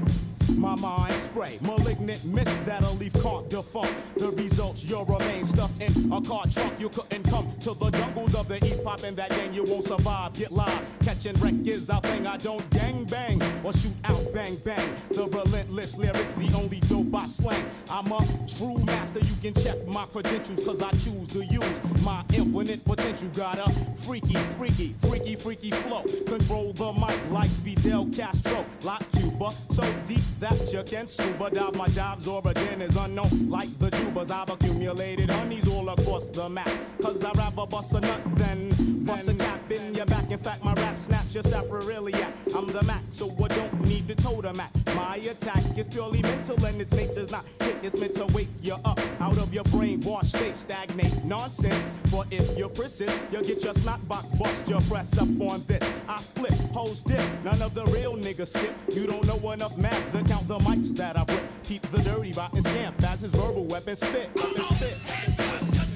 My 0.56 0.76
mind 0.76 1.14
spray, 1.22 1.60
malignant 1.62 2.24
mist 2.26 2.66
that'll 2.66 2.96
leave 2.96 3.14
can't 3.22 3.50
defunct. 3.50 3.94
The 4.18 4.30
results, 4.32 4.84
you'll 4.84 5.06
remain 5.06 5.46
stuffed 5.46 5.82
in 5.82 6.12
a 6.12 6.22
car 6.22 6.46
trunk. 6.48 6.80
You 6.80 6.90
couldn't 6.90 7.24
come 7.24 7.52
to 7.62 7.74
the 7.74 7.90
jungles 7.92 8.36
of 8.36 8.48
the 8.48 8.64
east, 8.66 8.84
popping 8.84 9.16
that 9.16 9.30
gang, 9.30 9.54
you 9.54 9.64
won't 9.64 9.86
survive. 9.86 10.34
Get 10.34 10.52
live, 10.52 10.86
catching 11.04 11.36
wreck 11.36 11.54
is 11.66 11.90
our 11.90 12.02
thing. 12.02 12.26
I 12.26 12.38
don't 12.38 12.68
gang 12.72 13.04
bang 13.06 13.42
or 13.64 13.74
shoot 13.74 13.94
out 14.06 14.34
bang 14.34 14.56
bang. 14.58 14.96
The 15.12 15.26
relentless 15.26 15.98
lyrics, 15.98 16.36
the 16.36 16.52
only 16.56 16.80
dope 16.82 17.14
I 17.14 17.28
slang. 17.28 17.66
I'm 17.90 18.12
a 18.12 18.26
true 18.58 18.78
master, 18.86 19.20
you 19.20 19.36
can 19.42 19.62
check 19.62 19.86
my 19.88 20.06
credentials, 20.06 20.66
cause 20.66 20.82
I 20.82 20.92
choose 20.92 21.28
to 21.30 21.46
use 21.46 22.04
my 22.04 22.24
infinite 22.34 22.84
potential. 22.86 23.30
Got 23.30 23.60
a 23.60 23.70
freaky, 23.98 24.36
freaky, 24.58 24.96
freaky, 25.00 25.36
freaky 25.36 25.72
flow. 25.72 26.04
Control 26.26 26.74
the 26.74 26.94
mic 26.94 27.20
like 27.32 27.50
Fidel 27.50 28.08
Castro, 28.08 28.66
like 28.84 29.12
Cuba. 29.12 29.52
So 29.72 29.84
deep 30.08 30.22
that 30.40 30.74
you 30.74 30.84
can 30.84 31.08
scuba 31.08 31.50
dive. 31.50 31.76
My 31.76 31.88
job's 31.88 32.28
origin 32.28 32.82
is 32.82 32.96
unknown, 32.96 33.50
like 33.50 33.70
the 33.80 33.90
tubers. 33.90 34.32
I've 34.32 34.50
accumulated 34.50 35.30
honeys 35.30 35.68
all 35.68 35.90
across 35.90 36.30
the 36.30 36.48
map. 36.50 36.70
Cause 37.02 37.24
I'd 37.24 37.36
rather 37.36 37.66
bust 37.66 37.94
a 37.94 38.00
nut 38.00 38.22
than 38.36 39.06
bust 39.06 39.28
a 39.28 39.34
cap 39.34 39.72
in 39.72 39.96
your 39.96 40.06
back. 40.06 40.30
In 40.30 40.38
fact, 40.38 40.64
my 40.64 40.74
rap 40.74 41.00
snaps 41.00 41.17
your 41.34 41.44
sapriliac. 41.44 42.32
I'm 42.56 42.68
the 42.68 42.82
Mac, 42.84 43.02
so 43.10 43.34
I 43.44 43.48
don't 43.48 43.82
need 43.82 44.08
the 44.08 44.16
totem 44.16 44.60
act. 44.60 44.76
My 44.96 45.18
attack 45.18 45.64
is 45.78 45.88
purely 45.88 46.22
mental 46.22 46.64
and 46.66 46.82
its 46.82 46.92
nature's 46.92 47.32
not 47.32 47.46
hit. 47.60 47.76
It's 47.84 47.98
meant 47.98 48.16
to 48.16 48.26
wake 48.28 48.50
you 48.62 48.76
up 48.86 49.00
out 49.20 49.38
of 49.38 49.54
your 49.54 49.64
brainwashed 49.66 50.28
state. 50.28 50.58
Stagnate 50.58 51.24
nonsense. 51.24 51.90
But 52.12 52.28
if 52.32 52.58
you're 52.58 52.70
persist, 52.70 53.18
you'll 53.32 53.44
get 53.44 53.64
your 53.64 53.74
snot 53.74 54.06
box 54.08 54.32
bust. 54.32 54.68
Your 54.68 54.82
press 54.82 55.18
up 55.18 55.28
on 55.42 55.64
this. 55.68 55.84
I 56.08 56.18
flip, 56.20 56.54
hoes 56.72 57.04
dip. 57.04 57.22
None 57.44 57.62
of 57.62 57.74
the 57.74 57.86
real 57.88 58.16
niggas 58.16 58.50
skip. 58.50 58.74
You 58.92 59.08
don't 59.08 59.26
know 59.26 59.52
enough 59.52 59.78
math 59.78 60.12
to 60.14 60.24
count 60.24 60.48
the 60.48 60.60
mics 60.60 60.96
that 60.98 61.18
I've 61.18 61.30
ripped. 61.30 61.64
Keep 61.64 61.82
the 61.92 62.00
dirty 62.00 62.32
rotten 62.34 62.62
scamp 62.62 63.04
as 63.04 63.22
his 63.22 63.32
verbal 63.32 63.66
weapon 63.66 63.96
spit. 63.96 64.30
Weapon 64.36 64.64
spit. 64.76 65.87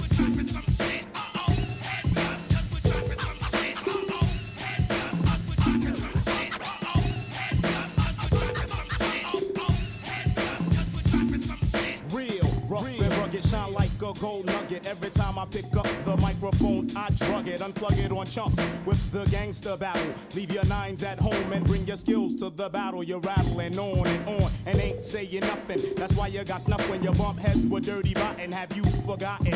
Gold 14.21 14.45
nugget. 14.45 14.85
Every 14.85 15.09
time 15.09 15.39
I 15.39 15.45
pick 15.45 15.75
up 15.75 15.87
the 16.05 16.15
microphone, 16.17 16.91
I 16.95 17.09
drug 17.09 17.47
it, 17.47 17.59
unplug 17.59 17.97
it 17.97 18.11
on 18.11 18.27
chunks 18.27 18.55
with 18.85 19.11
the 19.11 19.25
gangster 19.25 19.75
battle. 19.75 20.13
Leave 20.35 20.51
your 20.51 20.65
nines 20.65 21.03
at 21.03 21.19
home 21.19 21.51
and 21.51 21.65
bring 21.65 21.85
your 21.87 21.97
skills 21.97 22.35
to 22.35 22.51
the 22.51 22.69
battle. 22.69 23.03
You're 23.03 23.19
rattling 23.19 23.77
on 23.79 24.05
and 24.05 24.29
on 24.29 24.51
and 24.67 24.79
ain't 24.79 25.03
saying 25.03 25.39
nothing. 25.39 25.81
That's 25.95 26.13
why 26.13 26.27
you 26.27 26.43
got 26.43 26.61
snuff 26.61 26.87
when 26.87 27.03
you 27.03 27.11
bump 27.13 27.39
heads 27.39 27.65
with 27.65 27.85
dirty 27.85 28.13
rotten. 28.13 28.51
Have 28.51 28.75
you 28.77 28.83
forgotten? 29.07 29.55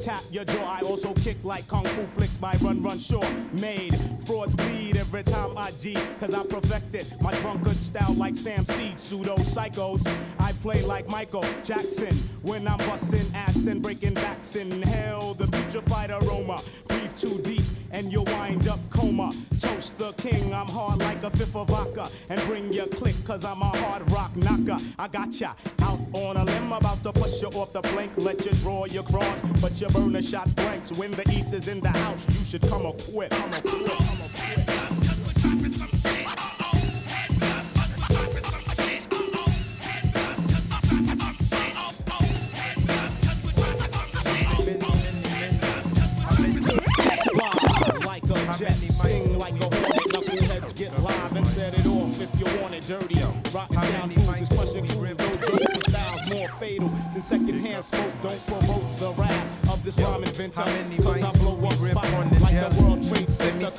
Tap 0.00 0.22
your 0.30 0.44
jaw. 0.44 0.64
I 0.64 0.80
also 0.80 1.12
kick 1.14 1.36
like 1.44 1.66
kung 1.68 1.84
fu 1.84 2.06
flicks 2.06 2.36
by 2.36 2.54
Run 2.60 2.82
Run 2.82 2.98
Shaw. 2.98 3.24
Made 3.52 3.94
frauds 4.26 4.54
bleed 4.54 4.96
every 4.96 5.22
time 5.22 5.56
I 5.56 5.70
G, 5.72 5.96
cause 6.18 6.34
I 6.34 6.44
perfected 6.46 7.06
my 7.20 7.32
drunkard 7.40 7.76
style 7.76 8.14
like 8.14 8.36
Sam 8.36 8.64
Seed. 8.64 8.98
Pseudo 8.98 9.36
psychos. 9.36 10.06
I 10.38 10.52
play 10.62 10.82
like 10.82 11.08
Michael 11.08 11.44
Jackson 11.64 12.14
when 12.42 12.66
I'm 12.66 12.78
busting 12.78 13.34
ass 13.34 13.66
and 13.66 13.82
breaking 13.82 14.14
backs. 14.14 14.56
Inhale 14.56 15.34
the 15.34 15.44
putrefied 15.44 16.10
aroma. 16.10 16.60
Breathe 16.88 17.14
too 17.14 17.38
deep 17.42 17.62
and 17.92 18.12
you'll 18.12 18.24
wind 18.24 18.68
up 18.68 18.78
coma. 18.90 19.32
Toast 19.60 19.98
the 19.98 20.12
king, 20.12 20.54
I'm 20.54 20.66
hard 20.68 21.00
like 21.00 21.22
a 21.24 21.30
fifth 21.30 21.56
of 21.56 21.68
vodka. 21.68 22.08
And 22.28 22.40
bring 22.46 22.72
your 22.72 22.86
click, 22.86 23.16
cause 23.24 23.44
I'm 23.44 23.60
a 23.62 23.76
hard 23.78 24.10
rock 24.12 24.34
knocker. 24.36 24.78
I 24.98 25.08
got 25.08 25.38
ya 25.40 25.52
out 25.82 25.98
on 26.12 26.36
a 26.36 26.44
limb, 26.44 26.72
about 26.72 27.02
to 27.02 27.12
push 27.12 27.42
you 27.42 27.48
off 27.48 27.72
the 27.72 27.82
plank. 27.82 28.12
Let 28.16 28.44
you 28.46 28.52
draw 28.52 28.84
your 28.86 29.02
cross, 29.02 29.40
you 29.78 29.88
burn 29.88 30.16
a 30.16 30.22
shot 30.22 30.54
blanks. 30.56 30.90
When 30.92 31.10
the 31.12 31.28
east 31.30 31.52
is 31.52 31.68
in 31.68 31.80
the 31.80 31.90
house, 31.90 32.24
you 32.28 32.44
should 32.44 32.62
come 32.62 32.86
equipped. 32.86 33.32
Come 33.32 33.52
equipped. 33.52 33.88
Come 33.88 34.18
equipped. 34.22 35.09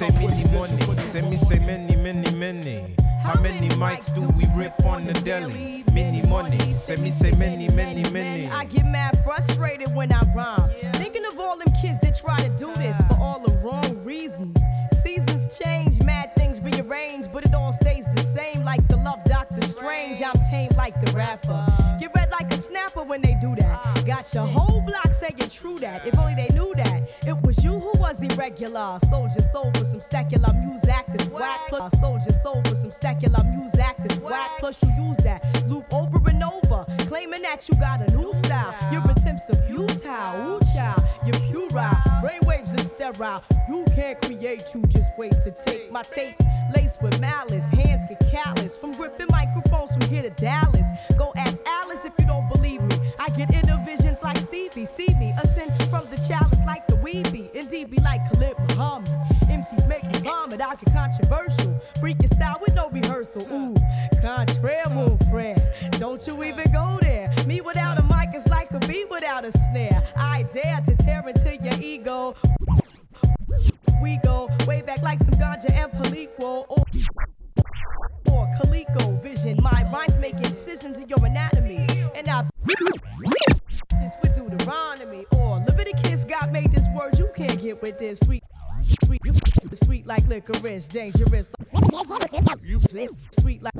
Say 0.01 0.10
money. 0.51 1.29
Me 1.29 1.38
say 1.38 1.60
many, 1.60 1.96
many, 1.98 2.36
many. 2.36 2.96
How 3.22 3.39
many 3.41 3.70
mics 3.70 4.15
do 4.15 4.27
we 4.29 4.46
rip 4.55 4.74
on 4.86 5.05
the 5.05 5.13
deli? 5.13 5.84
Many 5.93 6.27
money. 6.27 6.58
Send 6.79 7.01
me 7.01 7.12
say 7.12 7.31
many, 7.31 7.70
many, 7.70 8.10
many. 8.10 8.48
I 8.48 8.65
get 8.65 8.86
mad 8.86 9.20
frustrated 9.24 9.93
when 9.93 10.12
I 10.12 10.22
rhyme. 10.34 10.70
Thinking 10.93 11.25
of 11.25 11.39
all 11.39 11.58
them 11.58 11.72
kids 11.81 12.00
that 12.00 12.17
try 12.20 12.38
to 12.39 12.50
do 12.50 12.74
this 12.75 12.98
for 13.03 13.22
all 13.22 13.39
the 13.39 13.55
wrong 13.60 14.03
reasons. 14.03 14.58
Seasons 15.03 15.58
change, 15.58 16.01
mad 16.03 16.36
things 16.36 16.62
rearrange, 16.62 17.31
but 17.31 17.46
it 17.46 17.53
all 17.53 17.74
stays 17.74 18.05
the 18.15 18.22
same 18.22 18.63
like 18.63 18.88
the 18.88 18.98
love 18.98 19.24
Doctor 19.25 19.62
Strange. 19.62 20.22
I'm 20.24 20.34
tame 20.50 20.72
like 20.77 21.00
the 21.00 21.12
rapper. 21.12 21.65
Get 22.00 22.12
red 22.15 22.31
like 22.31 22.51
a 22.51 22.58
snapper 22.58 23.03
when 23.03 23.22
they 23.22 23.36
do 23.39 23.55
that. 23.55 24.03
Got 24.05 24.34
your 24.34 24.48
whole 24.48 24.81
block 24.81 25.13
saying 25.13 25.38
true 25.50 25.77
that. 25.77 26.08
If 26.08 26.17
only 26.17 26.36
they 26.36 26.48
irregular. 28.41 28.98
Soldier 29.10 29.41
soul 29.41 29.71
for 29.75 29.86
some 29.86 30.00
secular 30.00 30.50
music 30.53 30.89
actors 30.89 31.29
whack. 31.29 31.60
Plus, 31.69 32.00
soldier 32.00 32.31
soul 32.31 32.62
for 32.65 32.75
some 32.75 32.91
secular 32.91 33.43
music 33.55 33.79
actors 33.79 34.19
whack. 34.19 34.50
Plus, 34.60 34.77
you 34.83 34.89
use 35.03 35.17
that 35.17 35.43
loop 35.67 35.86
over 35.93 36.17
and 36.29 36.43
over, 36.43 36.86
claiming 37.07 37.41
that 37.43 37.67
you 37.69 37.79
got 37.79 38.01
a 38.01 38.17
new 38.17 38.33
style. 38.33 38.75
Your 38.91 39.03
attempts 39.10 39.50
are 39.50 39.62
futile. 39.67 40.57
Ooh, 40.57 40.60
child, 40.74 41.03
you're 41.25 41.39
puerile. 41.51 41.95
Brainwaves 42.21 42.74
are 42.74 43.13
sterile. 43.13 43.43
You 43.69 43.86
can't 43.95 44.19
create, 44.21 44.63
you 44.74 44.81
just 44.88 45.12
wait 45.17 45.33
to 45.43 45.51
take 45.51 45.91
my 45.91 46.03
tape. 46.03 46.36
Laced 46.75 47.01
with 47.01 47.19
malice, 47.19 47.69
hands 47.69 48.01
get 48.10 48.31
callous. 48.31 48.77
From 48.77 48.91
ripping 48.93 49.27
microphones 49.29 49.91
from 49.91 50.13
here 50.13 50.24
to 50.24 50.29
Dallas. 50.31 50.88
Go 51.17 51.31
ask 51.36 51.57
Alice 51.65 52.05
if 52.05 52.13
you 52.19 52.25
don't 52.25 52.48
believe 52.51 52.81
me. 52.81 52.95
I 53.19 53.29
get 53.29 53.50
visions 53.50 53.71
like 54.33 54.43
Stevie. 54.47 54.85
See 54.85 55.07
me 55.19 55.33
ascend 55.41 55.71
from 55.89 56.07
the 56.09 56.17
chalice 56.27 56.59
like 56.65 56.88
the 56.88 56.95
weeby. 56.95 57.51
Indeed, 57.53 57.91
be 57.91 57.97
like 58.00 58.21
Khalid 58.31 58.55
Muhammad. 58.59 59.09
MCs 59.43 59.88
make 59.88 60.03
me 60.03 60.19
vomit. 60.19 60.61
I 60.61 60.75
get 60.75 60.93
controversial. 60.93 61.81
Freaking 62.00 62.33
style 62.33 62.59
with 62.61 62.75
no 62.75 62.89
rehearsal. 62.89 63.41
Ooh, 63.51 63.75
contraire, 64.21 64.89
mon 64.89 65.17
friend. 65.29 65.61
Don't 66.00 66.25
you 66.27 66.43
even 66.43 66.71
go 66.71 67.00
there. 67.01 67.33
Me 67.45 67.61
without 67.61 68.00
a 68.00 68.03
mic 68.03 68.33
is 68.35 68.47
like 68.50 68.71
a 68.71 68.79
bee 68.79 69.05
without 69.09 69.45
a 69.45 69.51
snare. 69.51 70.01
I 70.15 70.43
dare 70.53 70.81
to 70.85 70.95
tear 70.95 71.27
into 71.27 71.57
your 71.57 71.81
ego. 71.81 72.35
We 74.01 74.17
go 74.23 74.50
way 74.67 74.81
back 74.81 75.01
like 75.01 75.19
some 75.19 75.35
ganja 75.35 75.71
and 75.71 75.91
Palico. 75.91 76.65
Or, 76.69 76.83
Calico 78.57 79.11
vision. 79.17 79.57
My 79.61 79.83
rhymes 79.91 80.17
make 80.19 80.35
incisions 80.35 80.97
in 80.97 81.07
your 81.09 81.23
anatomy. 81.25 81.88
And 82.15 82.27
I 82.27 82.43
get 87.74 87.82
with 87.82 87.98
this 87.98 88.20
sweet. 88.20 88.44
Sweet, 89.06 89.22
sweet 89.84 90.08
like 90.08 90.28
licorice, 90.28 90.88
dangerous. 90.88 91.50
You 92.63 92.80
say 92.80 93.08
sweet 93.40 93.62
like 93.62 93.74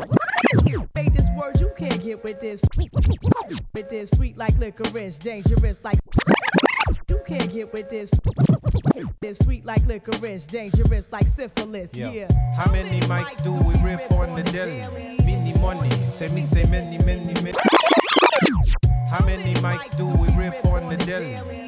made 0.96 1.14
this 1.14 1.28
word 1.36 1.60
you 1.60 1.72
can't 1.78 2.02
get 2.02 2.24
with 2.24 2.40
this. 2.40 2.62
With 3.74 3.90
this 3.90 4.12
sweet 4.12 4.38
like 4.38 4.58
licorice, 4.60 5.18
dangerous 5.20 5.82
like 5.84 5.98
you 7.10 7.20
can't 7.28 7.52
get 7.52 7.74
with 7.74 7.90
this. 7.90 8.12
This 9.20 9.40
sweet 9.40 9.66
like 9.66 9.86
licorice, 9.88 10.46
dangerous 10.48 11.12
like 11.12 11.26
syphilis. 11.26 11.94
Yo, 11.96 12.12
Yeah. 12.12 12.28
How 12.56 12.72
many 12.72 13.02
mics 13.02 13.44
do 13.44 13.52
we 13.52 13.74
rip 13.84 14.12
on 14.14 14.36
the 14.36 14.44
deli? 14.44 14.82
Many 15.26 15.60
money. 15.60 15.90
say 16.12 16.28
me 16.30 16.44
say 16.44 16.64
many, 16.66 16.98
many, 17.00 17.34
many. 17.42 17.58
How 19.10 19.26
many 19.26 19.56
mics 19.56 19.98
do 19.98 20.06
we 20.06 20.30
rip 20.38 20.64
on 20.66 20.90
the 20.90 20.98
deli? 20.98 21.68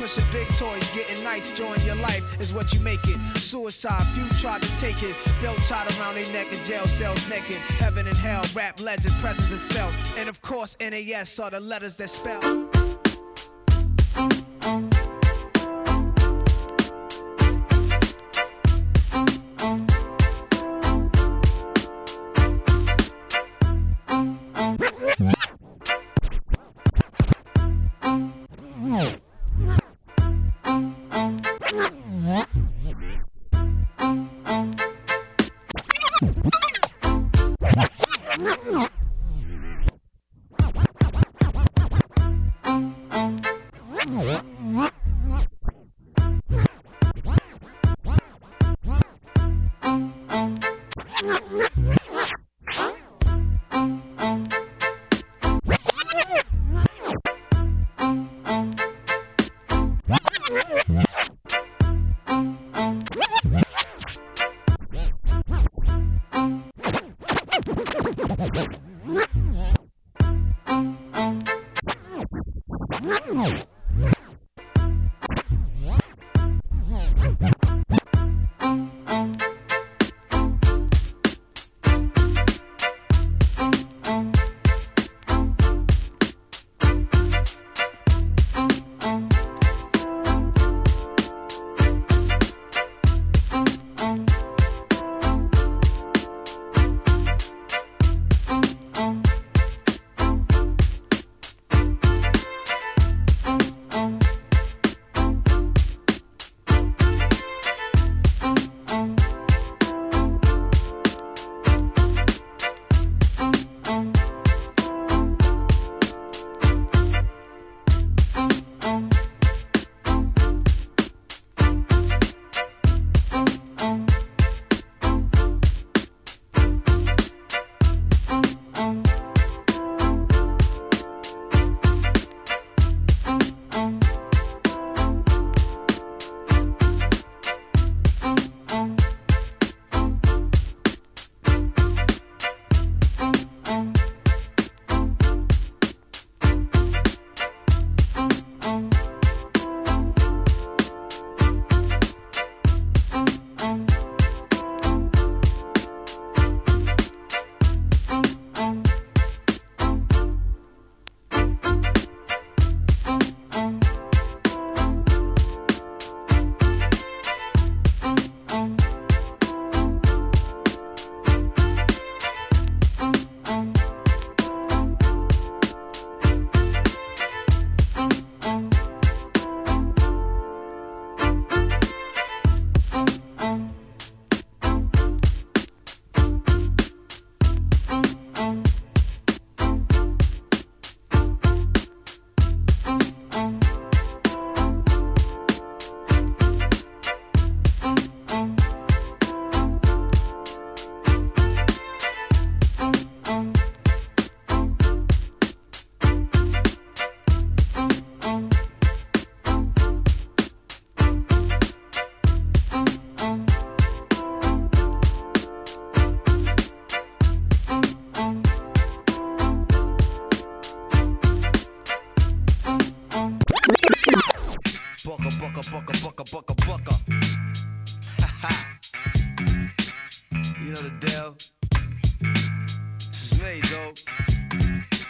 Pushing 0.00 0.24
big 0.32 0.48
toys, 0.56 0.90
getting 0.92 1.22
nice, 1.22 1.52
join 1.52 1.78
your 1.82 1.96
life 1.96 2.40
is 2.40 2.54
what 2.54 2.72
you 2.72 2.80
make 2.80 3.00
it. 3.04 3.20
Suicide, 3.36 4.02
few 4.14 4.26
tried 4.38 4.62
to 4.62 4.76
take 4.78 5.02
it. 5.02 5.14
Belt 5.42 5.58
tied 5.66 5.92
around 5.98 6.14
their 6.14 6.32
neck 6.32 6.50
in 6.50 6.64
jail 6.64 6.86
cells 6.86 7.28
naked. 7.28 7.58
Heaven 7.78 8.08
and 8.08 8.16
hell, 8.16 8.42
rap 8.54 8.80
legend, 8.80 9.14
presence 9.16 9.50
is 9.52 9.62
felt. 9.66 9.94
And 10.16 10.26
of 10.26 10.40
course, 10.40 10.74
NAS 10.80 11.38
are 11.38 11.50
the 11.50 11.60
letters 11.60 11.98
that 11.98 12.08
spell. 12.08 12.40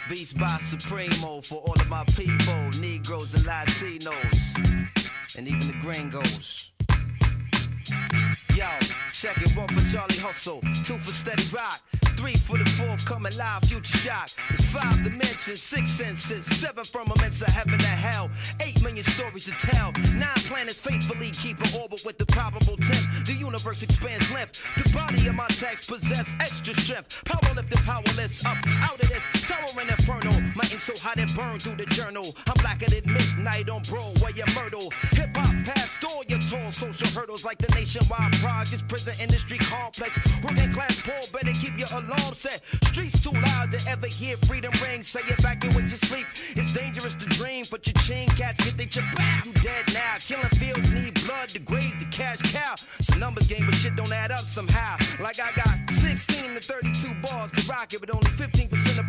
Beats 0.09 0.33
by 0.33 0.57
Supremo 0.61 1.41
for 1.41 1.57
all 1.57 1.73
of 1.73 1.87
my 1.89 2.03
people, 2.15 2.69
Negroes 2.81 3.35
and 3.35 3.43
Latinos, 3.43 5.37
and 5.37 5.47
even 5.47 5.67
the 5.67 5.75
gringos. 5.79 6.71
Yo, 8.55 8.65
check 9.13 9.37
it, 9.37 9.55
one 9.55 9.67
for 9.67 9.95
Charlie 9.95 10.17
Hustle, 10.17 10.59
two 10.83 10.97
for 10.97 11.11
Steady 11.11 11.43
Rock. 11.53 11.83
Three 12.21 12.35
for 12.35 12.55
the 12.55 12.69
fourth, 12.69 13.03
coming 13.03 13.35
live, 13.35 13.63
future 13.63 13.97
shock. 13.97 14.29
It's 14.51 14.63
five 14.71 15.03
dimensions, 15.03 15.59
six 15.59 15.89
senses, 15.89 16.45
seven 16.45 16.83
firmaments 16.83 17.41
of 17.41 17.47
heaven 17.47 17.73
and 17.73 17.81
hell. 17.81 18.29
Eight 18.59 18.79
million 18.83 19.03
stories 19.03 19.45
to 19.45 19.51
tell. 19.53 19.91
Nine 20.13 20.43
planets 20.45 20.79
faithfully 20.79 21.31
keep 21.31 21.59
an 21.59 21.81
orbit 21.81 22.05
with 22.05 22.19
the 22.19 22.27
probable 22.27 22.77
tenth. 22.77 23.25
The 23.25 23.33
universe 23.33 23.81
expands 23.81 24.31
length. 24.35 24.63
The 24.77 24.87
body 24.93 25.25
of 25.25 25.33
my 25.33 25.47
text 25.47 25.89
possess 25.89 26.35
extra 26.39 26.75
strength. 26.75 27.25
Power 27.25 27.55
lift 27.55 27.71
lifted, 27.71 27.79
powerless, 27.87 28.45
up 28.45 28.57
out 28.83 29.01
of 29.01 29.09
this 29.09 29.23
and 29.81 29.89
inferno. 29.89 30.31
My 30.55 30.63
ink 30.71 30.79
so 30.79 30.97
hot 30.97 31.17
it 31.17 31.33
burned 31.35 31.61
through 31.61 31.75
the 31.75 31.85
journal. 31.85 32.35
I'm 32.47 32.53
blacker 32.61 32.89
than 32.89 33.11
midnight 33.11 33.69
on 33.69 33.81
Broadway 33.83 34.33
and 34.39 34.55
Myrtle. 34.55 34.91
Hip 35.11 35.35
hop 35.35 35.65
past 35.65 36.03
all 36.05 36.23
your 36.27 36.39
tall 36.39 36.71
social 36.71 37.07
hurdles 37.09 37.43
like 37.43 37.57
the 37.57 37.73
nationwide 37.73 38.33
projects, 38.33 38.83
prison 38.87 39.13
industry 39.19 39.57
complex. 39.57 40.19
Working 40.43 40.73
class 40.73 41.01
poor, 41.01 41.21
better 41.31 41.53
keep 41.53 41.77
your 41.77 41.87
alarm 42.11 42.35
set. 42.35 42.61
Streets 42.85 43.21
too 43.21 43.31
loud 43.31 43.71
to 43.71 43.79
ever 43.89 44.07
hear 44.07 44.37
freedom 44.47 44.71
ring. 44.85 45.03
Say 45.03 45.21
evacuate 45.27 45.89
your 45.89 46.01
sleep. 46.09 46.27
It's 46.55 46.73
dangerous 46.73 47.15
to 47.15 47.25
dream, 47.27 47.65
but 47.71 47.85
your 47.87 47.93
chain 48.03 48.27
cats 48.29 48.63
get 48.63 48.77
they 48.77 48.85
chip 48.85 49.05
back. 49.15 49.45
You 49.45 49.53
dead 49.53 49.85
now. 49.93 50.15
Killing 50.19 50.49
fields 50.61 50.91
need 50.93 51.13
blood 51.25 51.49
to 51.49 51.59
graze 51.59 51.95
the 51.99 52.05
cash 52.11 52.39
cow. 52.53 52.75
It's 52.99 53.09
a 53.09 53.17
numbers 53.17 53.47
game, 53.47 53.65
but 53.65 53.75
shit 53.75 53.95
don't 53.95 54.11
add 54.11 54.31
up 54.31 54.45
somehow. 54.47 54.97
Like 55.19 55.39
I 55.39 55.51
got 55.55 55.89
16 55.89 56.55
to 56.55 56.61
32 56.61 57.13
bars 57.21 57.51
to 57.51 57.67
rock 57.67 57.93
it, 57.93 57.99
but 57.99 58.09
only 58.13 58.29
15% 58.31 58.51
of 58.55 58.60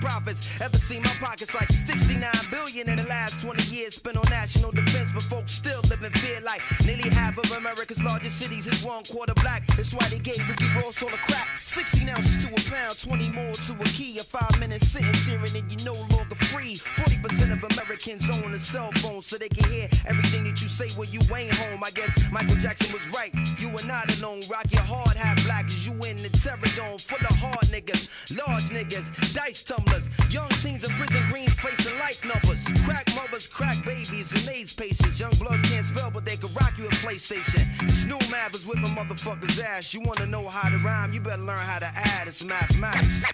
profits. 0.02 0.48
Ever 0.60 0.78
seen 0.78 1.02
my 1.02 1.14
pockets 1.20 1.54
like 1.54 1.70
69 1.70 2.28
billion 2.50 2.88
in 2.88 2.96
the 2.96 3.04
last 3.04 3.40
20 3.40 3.62
years 3.74 3.94
spent 3.94 4.16
on 4.16 4.28
national 4.28 4.72
defense, 4.72 5.10
but 5.12 5.22
folks 5.22 5.52
still 5.52 5.80
live 5.88 6.02
in 6.02 6.12
fear 6.12 6.40
like 6.40 6.60
nearly 6.84 7.08
half 7.08 7.38
of 7.38 7.50
America's 7.56 8.02
largest 8.02 8.36
cities 8.36 8.66
is 8.66 8.82
one 8.82 9.04
quarter 9.04 9.34
black. 9.34 9.62
That's 9.76 9.94
why 9.94 10.06
they 10.08 10.18
gave 10.18 10.42
Ricky 10.48 10.66
Ross 10.76 11.02
all 11.02 11.10
the 11.10 11.22
crack. 11.28 11.48
16 11.64 12.08
ounces 12.08 12.44
to 12.44 12.48
a 12.52 12.70
pound, 12.70 12.98
20 12.98 13.30
more 13.30 13.52
to 13.52 13.72
a 13.80 13.84
key. 13.84 14.18
A 14.18 14.24
five 14.24 14.58
minute 14.58 14.82
sentence 14.82 15.24
hearing 15.24 15.54
and 15.54 15.70
you 15.70 15.78
no 15.84 15.94
longer 16.14 16.34
free. 16.50 16.76
40% 16.98 17.52
of 17.52 17.62
Americans 17.72 18.28
own 18.28 18.52
a 18.54 18.58
cell 18.58 18.90
phone 18.96 19.20
so 19.20 19.38
they 19.38 19.48
can 19.48 19.70
hear 19.70 19.88
everything 20.06 20.44
that 20.44 20.60
you 20.60 20.68
say 20.68 20.88
when 20.98 21.08
you 21.12 21.20
ain't 21.34 21.54
home. 21.54 21.82
I 21.84 21.90
guess 21.90 22.10
Michael 22.32 22.56
Jackson 22.56 22.92
was 22.92 23.08
right. 23.10 23.32
You 23.58 23.68
are 23.68 23.86
not 23.86 24.06
alone. 24.18 24.42
Rock 24.50 24.66
your 24.70 24.82
hard 24.82 25.16
hat 25.16 25.40
black 25.44 25.66
as 25.66 25.86
you 25.86 25.94
in 26.04 26.16
the 26.16 26.30
terror 26.42 26.58
dome. 26.76 26.98
Full 26.98 27.18
of 27.18 27.36
hard 27.38 27.66
niggas, 27.70 28.10
large 28.36 28.64
niggas, 28.64 29.32
dice 29.32 29.62
tumblers. 29.92 30.33
Young 30.33 30.48
teens 30.48 30.85
in 30.85 30.90
prison 30.96 31.28
greens 31.28 31.55
facing 31.55 31.98
life 31.98 32.24
numbers. 32.24 32.64
Crack 32.85 33.09
mothers, 33.14 33.46
crack 33.46 33.85
babies, 33.85 34.33
and 34.33 34.48
AIDS 34.48 34.74
patients. 34.74 35.20
Young 35.20 35.33
bloods 35.33 35.62
can't 35.70 35.85
spell, 35.85 36.11
but 36.11 36.24
they 36.24 36.37
can 36.37 36.52
rock 36.55 36.74
you 36.78 36.87
a 36.87 36.90
PlayStation. 36.90 37.90
Snoop 37.90 38.22
Mathers 38.31 38.66
whipping 38.66 38.94
motherfuckers' 38.94 39.62
ass. 39.62 39.94
You 39.94 40.00
wanna 40.00 40.26
know 40.26 40.48
how 40.48 40.68
to 40.68 40.78
rhyme? 40.78 41.12
You 41.12 41.20
better 41.20 41.42
learn 41.42 41.59
how 41.59 41.78
to 41.78 41.90
add. 41.94 42.28
It's 42.28 42.42
mathematics. 42.42 43.24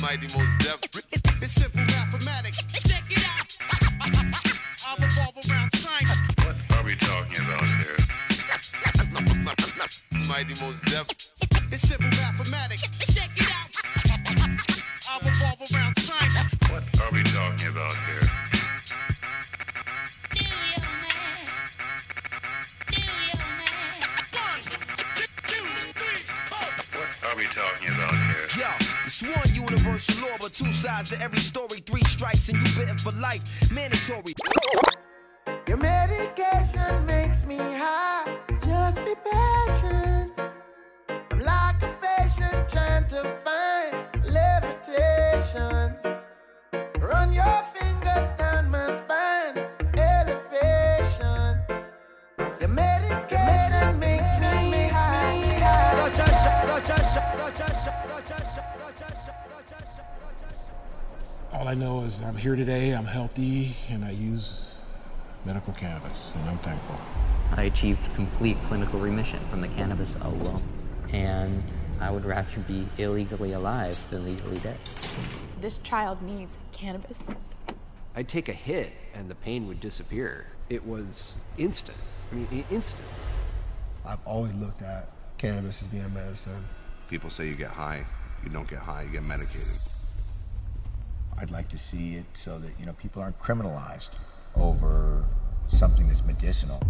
Mighty 0.00 0.28
Mos 0.28 0.48
Def. 0.58 0.80
It's 1.42 1.52
simple 1.52 1.80
mathematics. 1.80 2.62
Check 2.88 3.04
it 3.10 3.24
out. 3.26 3.58
I 4.02 4.96
revolve 4.98 5.36
around 5.48 5.70
science. 5.76 6.20
What 6.44 6.56
are 6.76 6.84
we 6.84 6.96
talking 6.96 7.44
about 7.44 7.68
here? 7.82 7.96
Mighty 10.28 10.54
Mos 10.60 10.80
Def. 10.82 11.06
It's 11.72 11.88
simple 11.88 12.10
mathematics. 12.10 12.86
Check 13.14 13.30
it 13.36 13.42
out. 13.42 13.49
But 31.00 31.16
to 31.16 31.22
every 31.22 31.38
story. 31.38 31.80
Three 31.80 32.02
strikes 32.02 32.48
and 32.48 32.58
you 32.58 32.76
bitten 32.76 32.98
for 32.98 33.12
life. 33.12 33.42
Mandatory. 33.72 34.34
Your 35.66 35.76
medication 35.78 37.06
makes 37.06 37.44
me 37.46 37.56
I 61.70 61.74
know 61.74 62.02
is 62.02 62.20
I'm 62.22 62.36
here 62.36 62.56
today, 62.56 62.90
I'm 62.90 63.04
healthy, 63.04 63.76
and 63.90 64.04
I 64.04 64.10
use 64.10 64.74
medical 65.44 65.72
cannabis, 65.74 66.32
and 66.34 66.50
I'm 66.50 66.58
thankful. 66.58 66.96
I 67.56 67.62
achieved 67.62 68.12
complete 68.16 68.56
clinical 68.64 68.98
remission 68.98 69.38
from 69.50 69.60
the 69.60 69.68
cannabis 69.68 70.16
alone. 70.16 70.60
And 71.12 71.62
I 72.00 72.10
would 72.10 72.24
rather 72.24 72.58
be 72.66 72.88
illegally 72.98 73.52
alive 73.52 73.96
than 74.10 74.24
legally 74.24 74.58
dead. 74.58 74.78
This 75.60 75.78
child 75.78 76.20
needs 76.22 76.58
cannabis. 76.72 77.36
I'd 78.16 78.26
take 78.26 78.48
a 78.48 78.52
hit 78.52 78.90
and 79.14 79.30
the 79.30 79.36
pain 79.36 79.68
would 79.68 79.78
disappear. 79.78 80.46
It 80.70 80.84
was 80.84 81.44
instant. 81.56 81.98
I 82.32 82.34
mean, 82.34 82.64
instant. 82.72 83.06
I've 84.04 84.26
always 84.26 84.52
looked 84.54 84.82
at 84.82 85.08
cannabis 85.38 85.82
as 85.82 85.86
being 85.86 86.02
a 86.02 86.08
medicine. 86.08 86.64
People 87.08 87.30
say 87.30 87.46
you 87.46 87.54
get 87.54 87.70
high. 87.70 88.04
You 88.42 88.50
don't 88.50 88.68
get 88.68 88.80
high, 88.80 89.02
you 89.02 89.10
get 89.10 89.22
medicated. 89.22 89.68
I'd 91.40 91.50
like 91.50 91.68
to 91.70 91.78
see 91.78 92.16
it 92.16 92.26
so 92.34 92.58
that 92.58 92.70
you 92.78 92.84
know 92.84 92.92
people 92.92 93.22
aren't 93.22 93.38
criminalized 93.38 94.10
over 94.56 95.24
something 95.68 96.06
that's 96.06 96.22
medicinal. 96.22 96.82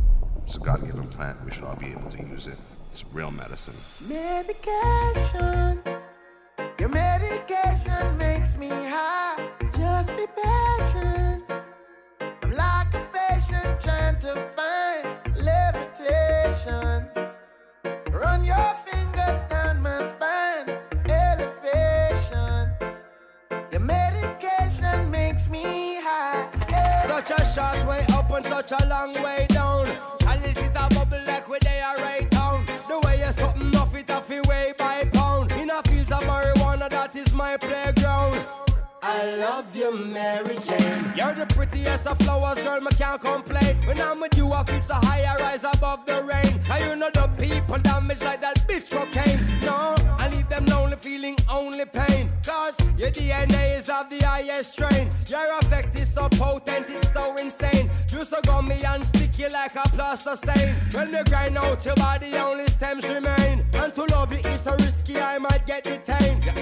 It's 0.43 0.57
a 0.57 0.59
God 0.59 0.85
given 0.85 1.07
plant. 1.07 1.45
We 1.45 1.53
should 1.53 1.63
all 1.63 1.77
be 1.77 1.87
able 1.87 2.11
to 2.11 2.19
use 2.19 2.49
it. 2.49 2.59
It's 2.89 3.05
real 3.13 3.31
medicine. 3.31 3.75
Medication. 4.09 5.81
Your 6.81 6.89
medication 6.89 8.19
makes 8.19 8.57
me 8.57 8.69
high. 8.69 9.51
Just 9.77 10.17
be 10.17 10.27
patient. 10.27 11.45
I'm 12.43 12.51
like 12.51 12.93
a 12.95 13.07
patient 13.13 13.81
trying 13.81 14.19
to 14.19 14.51
find 14.57 15.37
levitation. 15.37 17.10
Short 27.55 27.87
way 27.87 28.05
up 28.13 28.31
and 28.31 28.47
such 28.47 28.73
a 28.73 28.87
long 28.87 29.13
way 29.23 29.47
down. 29.49 29.87
This 30.51 30.57
is 30.57 30.69
a 30.71 30.89
bubble 30.89 31.23
like 31.27 31.49
where 31.49 31.61
they 31.61 31.81
are 31.81 31.97
right 31.99 32.29
down. 32.31 32.67
The 32.89 32.99
way 33.05 33.19
you 33.19 33.33
something 33.33 33.77
off 33.77 33.95
it 33.95 34.11
off 34.11 34.29
it 34.31 34.45
way 34.49 34.73
by 34.77 35.05
pound. 35.13 35.53
In 35.53 35.71
a 35.71 35.81
fields 35.83 36.11
of 36.11 36.23
marijuana, 36.23 36.91
that 36.91 37.15
is 37.15 37.33
my 37.33 37.57
playground. 37.57 38.37
I 39.03 39.37
love 39.37 39.75
you, 39.77 39.97
Mary 39.97 40.57
Jane. 40.57 41.13
You're 41.17 41.35
the 41.35 41.47
prettiest 41.55 42.07
of 42.07 42.19
flowers, 42.19 42.61
girl, 42.63 42.81
me 42.81 42.91
can't 42.99 43.21
complain. 43.21 43.77
When 43.87 44.01
I'm 44.01 44.21
with 44.21 44.37
you, 44.37 44.53
I 44.53 44.65
feel 44.65 44.83
so 44.83 44.95
high, 44.95 45.23
I 45.23 45.37
rise 45.41 45.63
above 45.63 46.05
the 46.05 46.23
rain. 46.23 46.61
And 46.71 46.85
you 46.85 46.97
know 46.97 47.11
the 47.11 47.29
people 47.39 47.79
damage 47.79 48.23
like 48.23 48.41
that 48.41 48.57
bitch 48.69 48.91
cocaine. 48.91 49.61
No, 49.61 49.95
I 50.19 50.29
leave 50.31 50.49
them 50.49 50.67
lonely, 50.67 50.97
feeling 50.97 51.37
only 51.51 51.85
pain. 51.85 52.31
Cause 52.45 52.75
your 52.99 53.11
DNA 53.11 53.79
is 53.79 53.89
of 53.89 54.11
the 54.11 54.19
highest 54.25 54.73
strain. 54.73 55.09
Your 55.29 55.59
effect 55.61 55.97
is 55.99 56.13
so 56.13 56.29
potent, 56.31 56.89
like 59.53 59.75
a 59.75 59.89
plaster 59.89 60.37
stain. 60.37 60.77
When 60.93 61.11
you 61.13 61.25
grind 61.25 61.57
out 61.59 61.85
your 61.85 61.97
body, 61.97 62.35
only 62.37 62.67
stems 62.67 63.09
remain. 63.09 63.65
And 63.75 63.95
to 63.95 64.05
love 64.05 64.33
you 64.33 64.39
is 64.39 64.61
so 64.61 64.73
risky, 64.77 65.19
I 65.19 65.39
might 65.39 65.67
get 65.67 65.85
detained. 65.85 66.45
You 66.45 66.53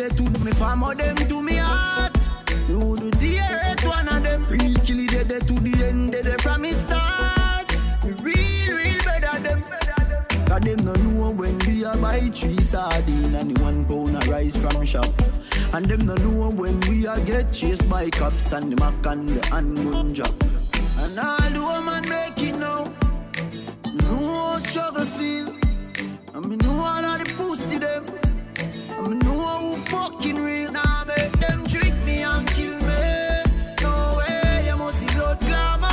they 0.00 0.08
to 0.08 0.22
me 0.40 0.52
family, 0.52 0.94
them 0.94 1.16
to 1.16 1.42
me 1.42 1.56
heart. 1.56 2.16
Would 2.70 3.20
do 3.20 3.38
earth 3.38 3.84
one 3.84 4.08
of 4.08 4.22
them. 4.22 4.46
Real 4.48 4.74
kill 4.80 5.00
it, 5.00 5.28
they 5.28 5.38
to 5.40 5.54
the 5.60 5.84
end, 5.84 6.14
they 6.14 6.36
from 6.38 6.62
me 6.62 6.72
start. 6.72 7.70
Real, 8.22 8.76
real 8.76 8.98
better 9.04 9.38
them. 9.40 9.62
Cause 10.48 10.60
them 10.60 10.84
no 10.86 10.94
know 10.94 11.30
when 11.32 11.58
we 11.66 11.84
a 11.84 11.94
buy 11.98 12.20
three 12.32 12.58
sardine 12.60 13.34
and 13.34 13.50
the 13.50 13.62
one 13.62 13.84
pound 13.84 14.16
of 14.16 14.26
rice 14.28 14.56
from 14.56 14.84
shop. 14.86 15.12
And 15.74 15.84
them 15.84 16.06
no 16.06 16.14
know 16.14 16.48
when 16.48 16.80
we 16.88 17.06
a 17.06 17.20
get 17.20 17.52
chased 17.52 17.88
by 17.90 18.08
cops 18.08 18.52
and 18.52 18.72
the 18.72 18.76
mac 18.76 19.04
and 19.04 19.28
the 19.28 19.46
handgun 19.48 20.14
drop. 20.14 20.32
And 21.02 21.18
all 21.18 21.50
the 21.50 21.60
woman 21.60 22.08
make 22.08 22.42
it 22.42 22.56
now. 22.56 22.84
Know 23.92 24.56
struggle 24.60 25.04
feel. 25.04 25.48
And 26.32 26.46
me 26.48 26.56
know 26.56 26.78
all 26.78 27.04
of 27.04 27.18
the. 27.18 27.19
Know 29.08 29.58
who 29.58 29.76
fucking 29.76 30.36
real. 30.36 30.70
Now 30.72 31.04
make 31.06 31.32
them 31.40 31.66
trick 31.66 31.94
me 32.04 32.22
and 32.22 32.46
kill 32.48 32.74
me. 32.80 33.42
No 33.82 34.16
way, 34.18 34.64
you 34.66 34.76
must 34.76 35.06
blood 35.14 35.40
clamor. 35.40 35.88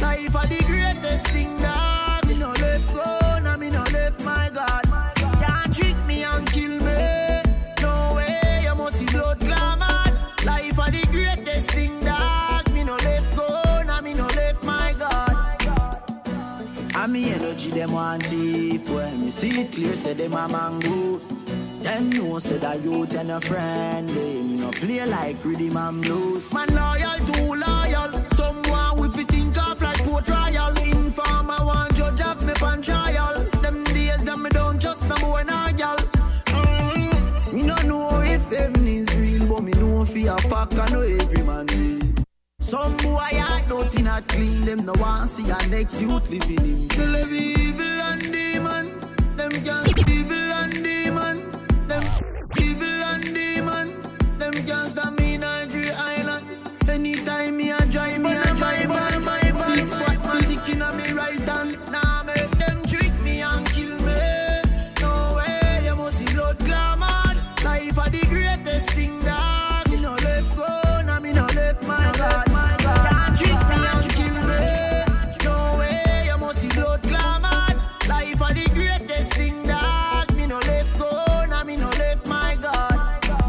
Life 0.00 0.32
the 0.32 0.64
greatest 0.66 1.26
thing 1.28 1.54
that 1.58 2.26
me 2.26 2.34
no 2.38 2.52
left 2.52 3.60
me 3.60 3.68
no 3.68 3.84
left 3.92 4.20
my 4.20 4.50
God. 4.54 4.84
Can't 5.16 5.74
trick 5.74 5.96
me 6.06 6.24
and 6.24 6.50
kill 6.50 6.80
me. 6.80 7.42
No 7.82 8.14
way, 8.16 8.62
you 8.64 8.74
must 8.74 9.06
blood 9.12 9.38
clamor. 9.38 9.86
Life 10.46 10.76
the 10.76 11.06
greatest 11.10 11.70
thing 11.72 12.00
that 12.00 12.72
me 12.72 12.84
no 12.84 12.96
left 12.96 14.02
me 14.02 14.14
no 14.14 14.26
left 14.28 14.64
my 14.64 14.94
God. 14.98 15.46
Me 17.06 17.32
energy 17.32 17.70
them 17.70 17.92
want 17.92 18.24
thief 18.24 18.90
When 18.90 19.20
me 19.20 19.30
see 19.30 19.60
it 19.60 19.70
clear 19.72 19.94
say 19.94 20.14
them 20.14 20.32
a 20.32 20.48
mangoes 20.48 21.22
Them 21.86 22.10
know 22.10 22.40
say 22.40 22.58
that 22.58 22.82
youth 22.82 23.14
and 23.14 23.30
a 23.30 23.40
friend 23.40 24.08
They 24.08 24.42
me 24.42 24.56
no 24.56 24.72
play 24.72 25.06
like 25.06 25.36
rhythm 25.44 25.76
and 25.76 26.02
blues. 26.02 26.52
Man 26.52 26.68
loyal 26.74 27.18
too 27.28 27.54
loyal 27.54 28.26
Someone 28.34 28.98
with 28.98 29.14
fi 29.14 29.22
sink 29.22 29.56
off 29.56 29.80
like 29.80 30.02
Port 30.02 30.28
Royal 30.28 30.74
Informer 30.82 31.64
want 31.64 31.94
judge 31.94 32.20
of 32.22 32.44
me 32.44 32.54
pan 32.54 32.82
trial. 32.82 33.38
Them 33.62 33.84
days 33.84 34.24
that 34.24 34.36
me 34.36 34.50
don't 34.50 34.82
trust 34.82 35.08
no 35.08 35.14
boy 35.14 35.44
nor 35.46 35.70
gal. 35.78 35.96
Mm 36.46 37.52
Me 37.52 37.62
no 37.62 37.76
know 37.82 38.20
if 38.20 38.50
heaven 38.50 38.84
is 38.88 39.16
real 39.16 39.46
But 39.46 39.60
me 39.62 39.70
know 39.74 40.04
fi 40.04 40.26
a 40.26 40.36
fuck 40.38 40.76
I 40.76 40.90
know 40.90 41.02
every 41.02 41.42
man 41.44 41.66
real. 41.66 42.24
Some 42.58 42.96
boy 42.96 43.38
heart 43.38 43.68
nothing 43.68 44.06
not 44.06 44.26
clean, 44.26 44.64
them 44.64 44.84
no 44.86 44.92
want 44.94 45.30
see 45.30 45.48
a 45.48 45.68
next 45.68 46.02
youth 46.02 46.28
living 46.30 46.58
in. 46.58 46.88
Live 47.12 47.32
evil 47.32 48.00
and 48.10 48.22
demon, 48.22 48.86
them 49.36 49.52
can't 49.62 50.08
evil 50.08 50.45
Anytime 57.36 57.56
me 57.58 57.70
a 57.70 57.78
drive, 57.86 58.20
me 58.20 58.32
a 58.32 58.54
drive 58.54 58.90
on 58.90 59.24
my 59.24 59.50
bike, 59.52 59.88
fat 59.88 60.24
man 60.24 60.82
of 60.82 60.96
me 60.96 61.12
right 61.12 61.38
hand. 61.38 61.78
Now 61.92 62.22
make 62.24 62.50
them 62.52 62.82
trick 62.84 63.12
me 63.22 63.42
and 63.42 63.66
kill 63.66 63.94
me. 63.98 64.62
No 65.02 65.34
way, 65.36 65.82
you 65.84 65.96
must 65.96 66.18
see 66.18 66.34
blood 66.34 66.58
clamor. 66.60 67.34
Life 67.62 67.98
are 67.98 68.08
the 68.08 68.24
greatest 68.30 68.90
thing 68.90 69.18
that 69.20 69.84
me 69.90 70.00
no 70.00 70.12
left 70.12 70.56
go, 70.56 71.02
now 71.04 71.20
me 71.20 71.32
no 71.32 71.44
left 71.54 71.82
my 71.82 72.10
God. 72.16 72.48
Me 72.48 72.78
me. 72.78 73.36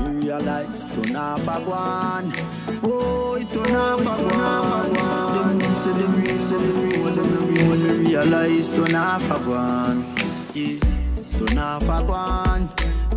Me 0.07 0.11
me. 0.11 0.27
Me 1.13 1.65
one. 1.65 2.56
Oh, 2.83 3.35
it 3.35 3.49
to 3.49 3.61
not 3.71 4.05
one. 4.05 5.57
Them 5.59 5.75
say 5.75 5.91
them 5.93 6.13
real, 6.21 6.39
say 6.45 6.57
them 6.57 6.75
real, 6.89 7.13
say 7.13 7.21
them 7.21 7.47
real. 7.53 7.69
When 7.69 7.81
me 7.83 7.91
realize 8.07 8.67
to 8.69 8.85
not 8.91 9.21
one. 9.45 10.05
Yeah, 10.53 10.79
to 11.37 11.55
not 11.55 11.83
one. 12.03 12.69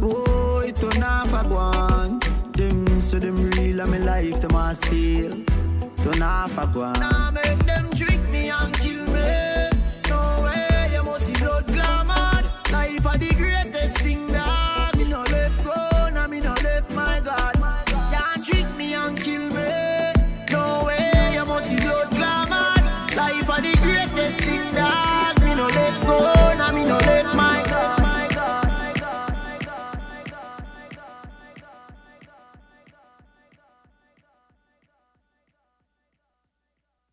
Oh, 0.02 0.58
it 0.66 0.76
to 0.76 0.98
not 0.98 1.46
one. 1.48 2.20
Them 2.52 3.00
say 3.00 3.18
them 3.18 3.50
real, 3.50 3.80
and 3.80 3.90
me 3.90 3.98
life 3.98 4.40
them 4.40 4.54
a 4.54 4.74
steal. 4.74 5.32
To 5.32 6.18
not 6.18 6.50
one. 6.74 6.98
Now 7.00 7.30
make 7.30 7.64
them 7.66 7.90
trick 7.90 8.20
me 8.30 8.50
and 8.50 8.74
kill 8.78 9.04
me. 9.06 9.70
No 10.08 10.42
way, 10.44 10.90
you 10.92 11.02
must 11.04 11.26
see 11.26 11.44
blood 11.44 11.66
clamor. 11.66 12.42
Life 12.72 13.06
are 13.06 13.18
the 13.18 13.34
greatest 13.36 13.98
thing 13.98 14.29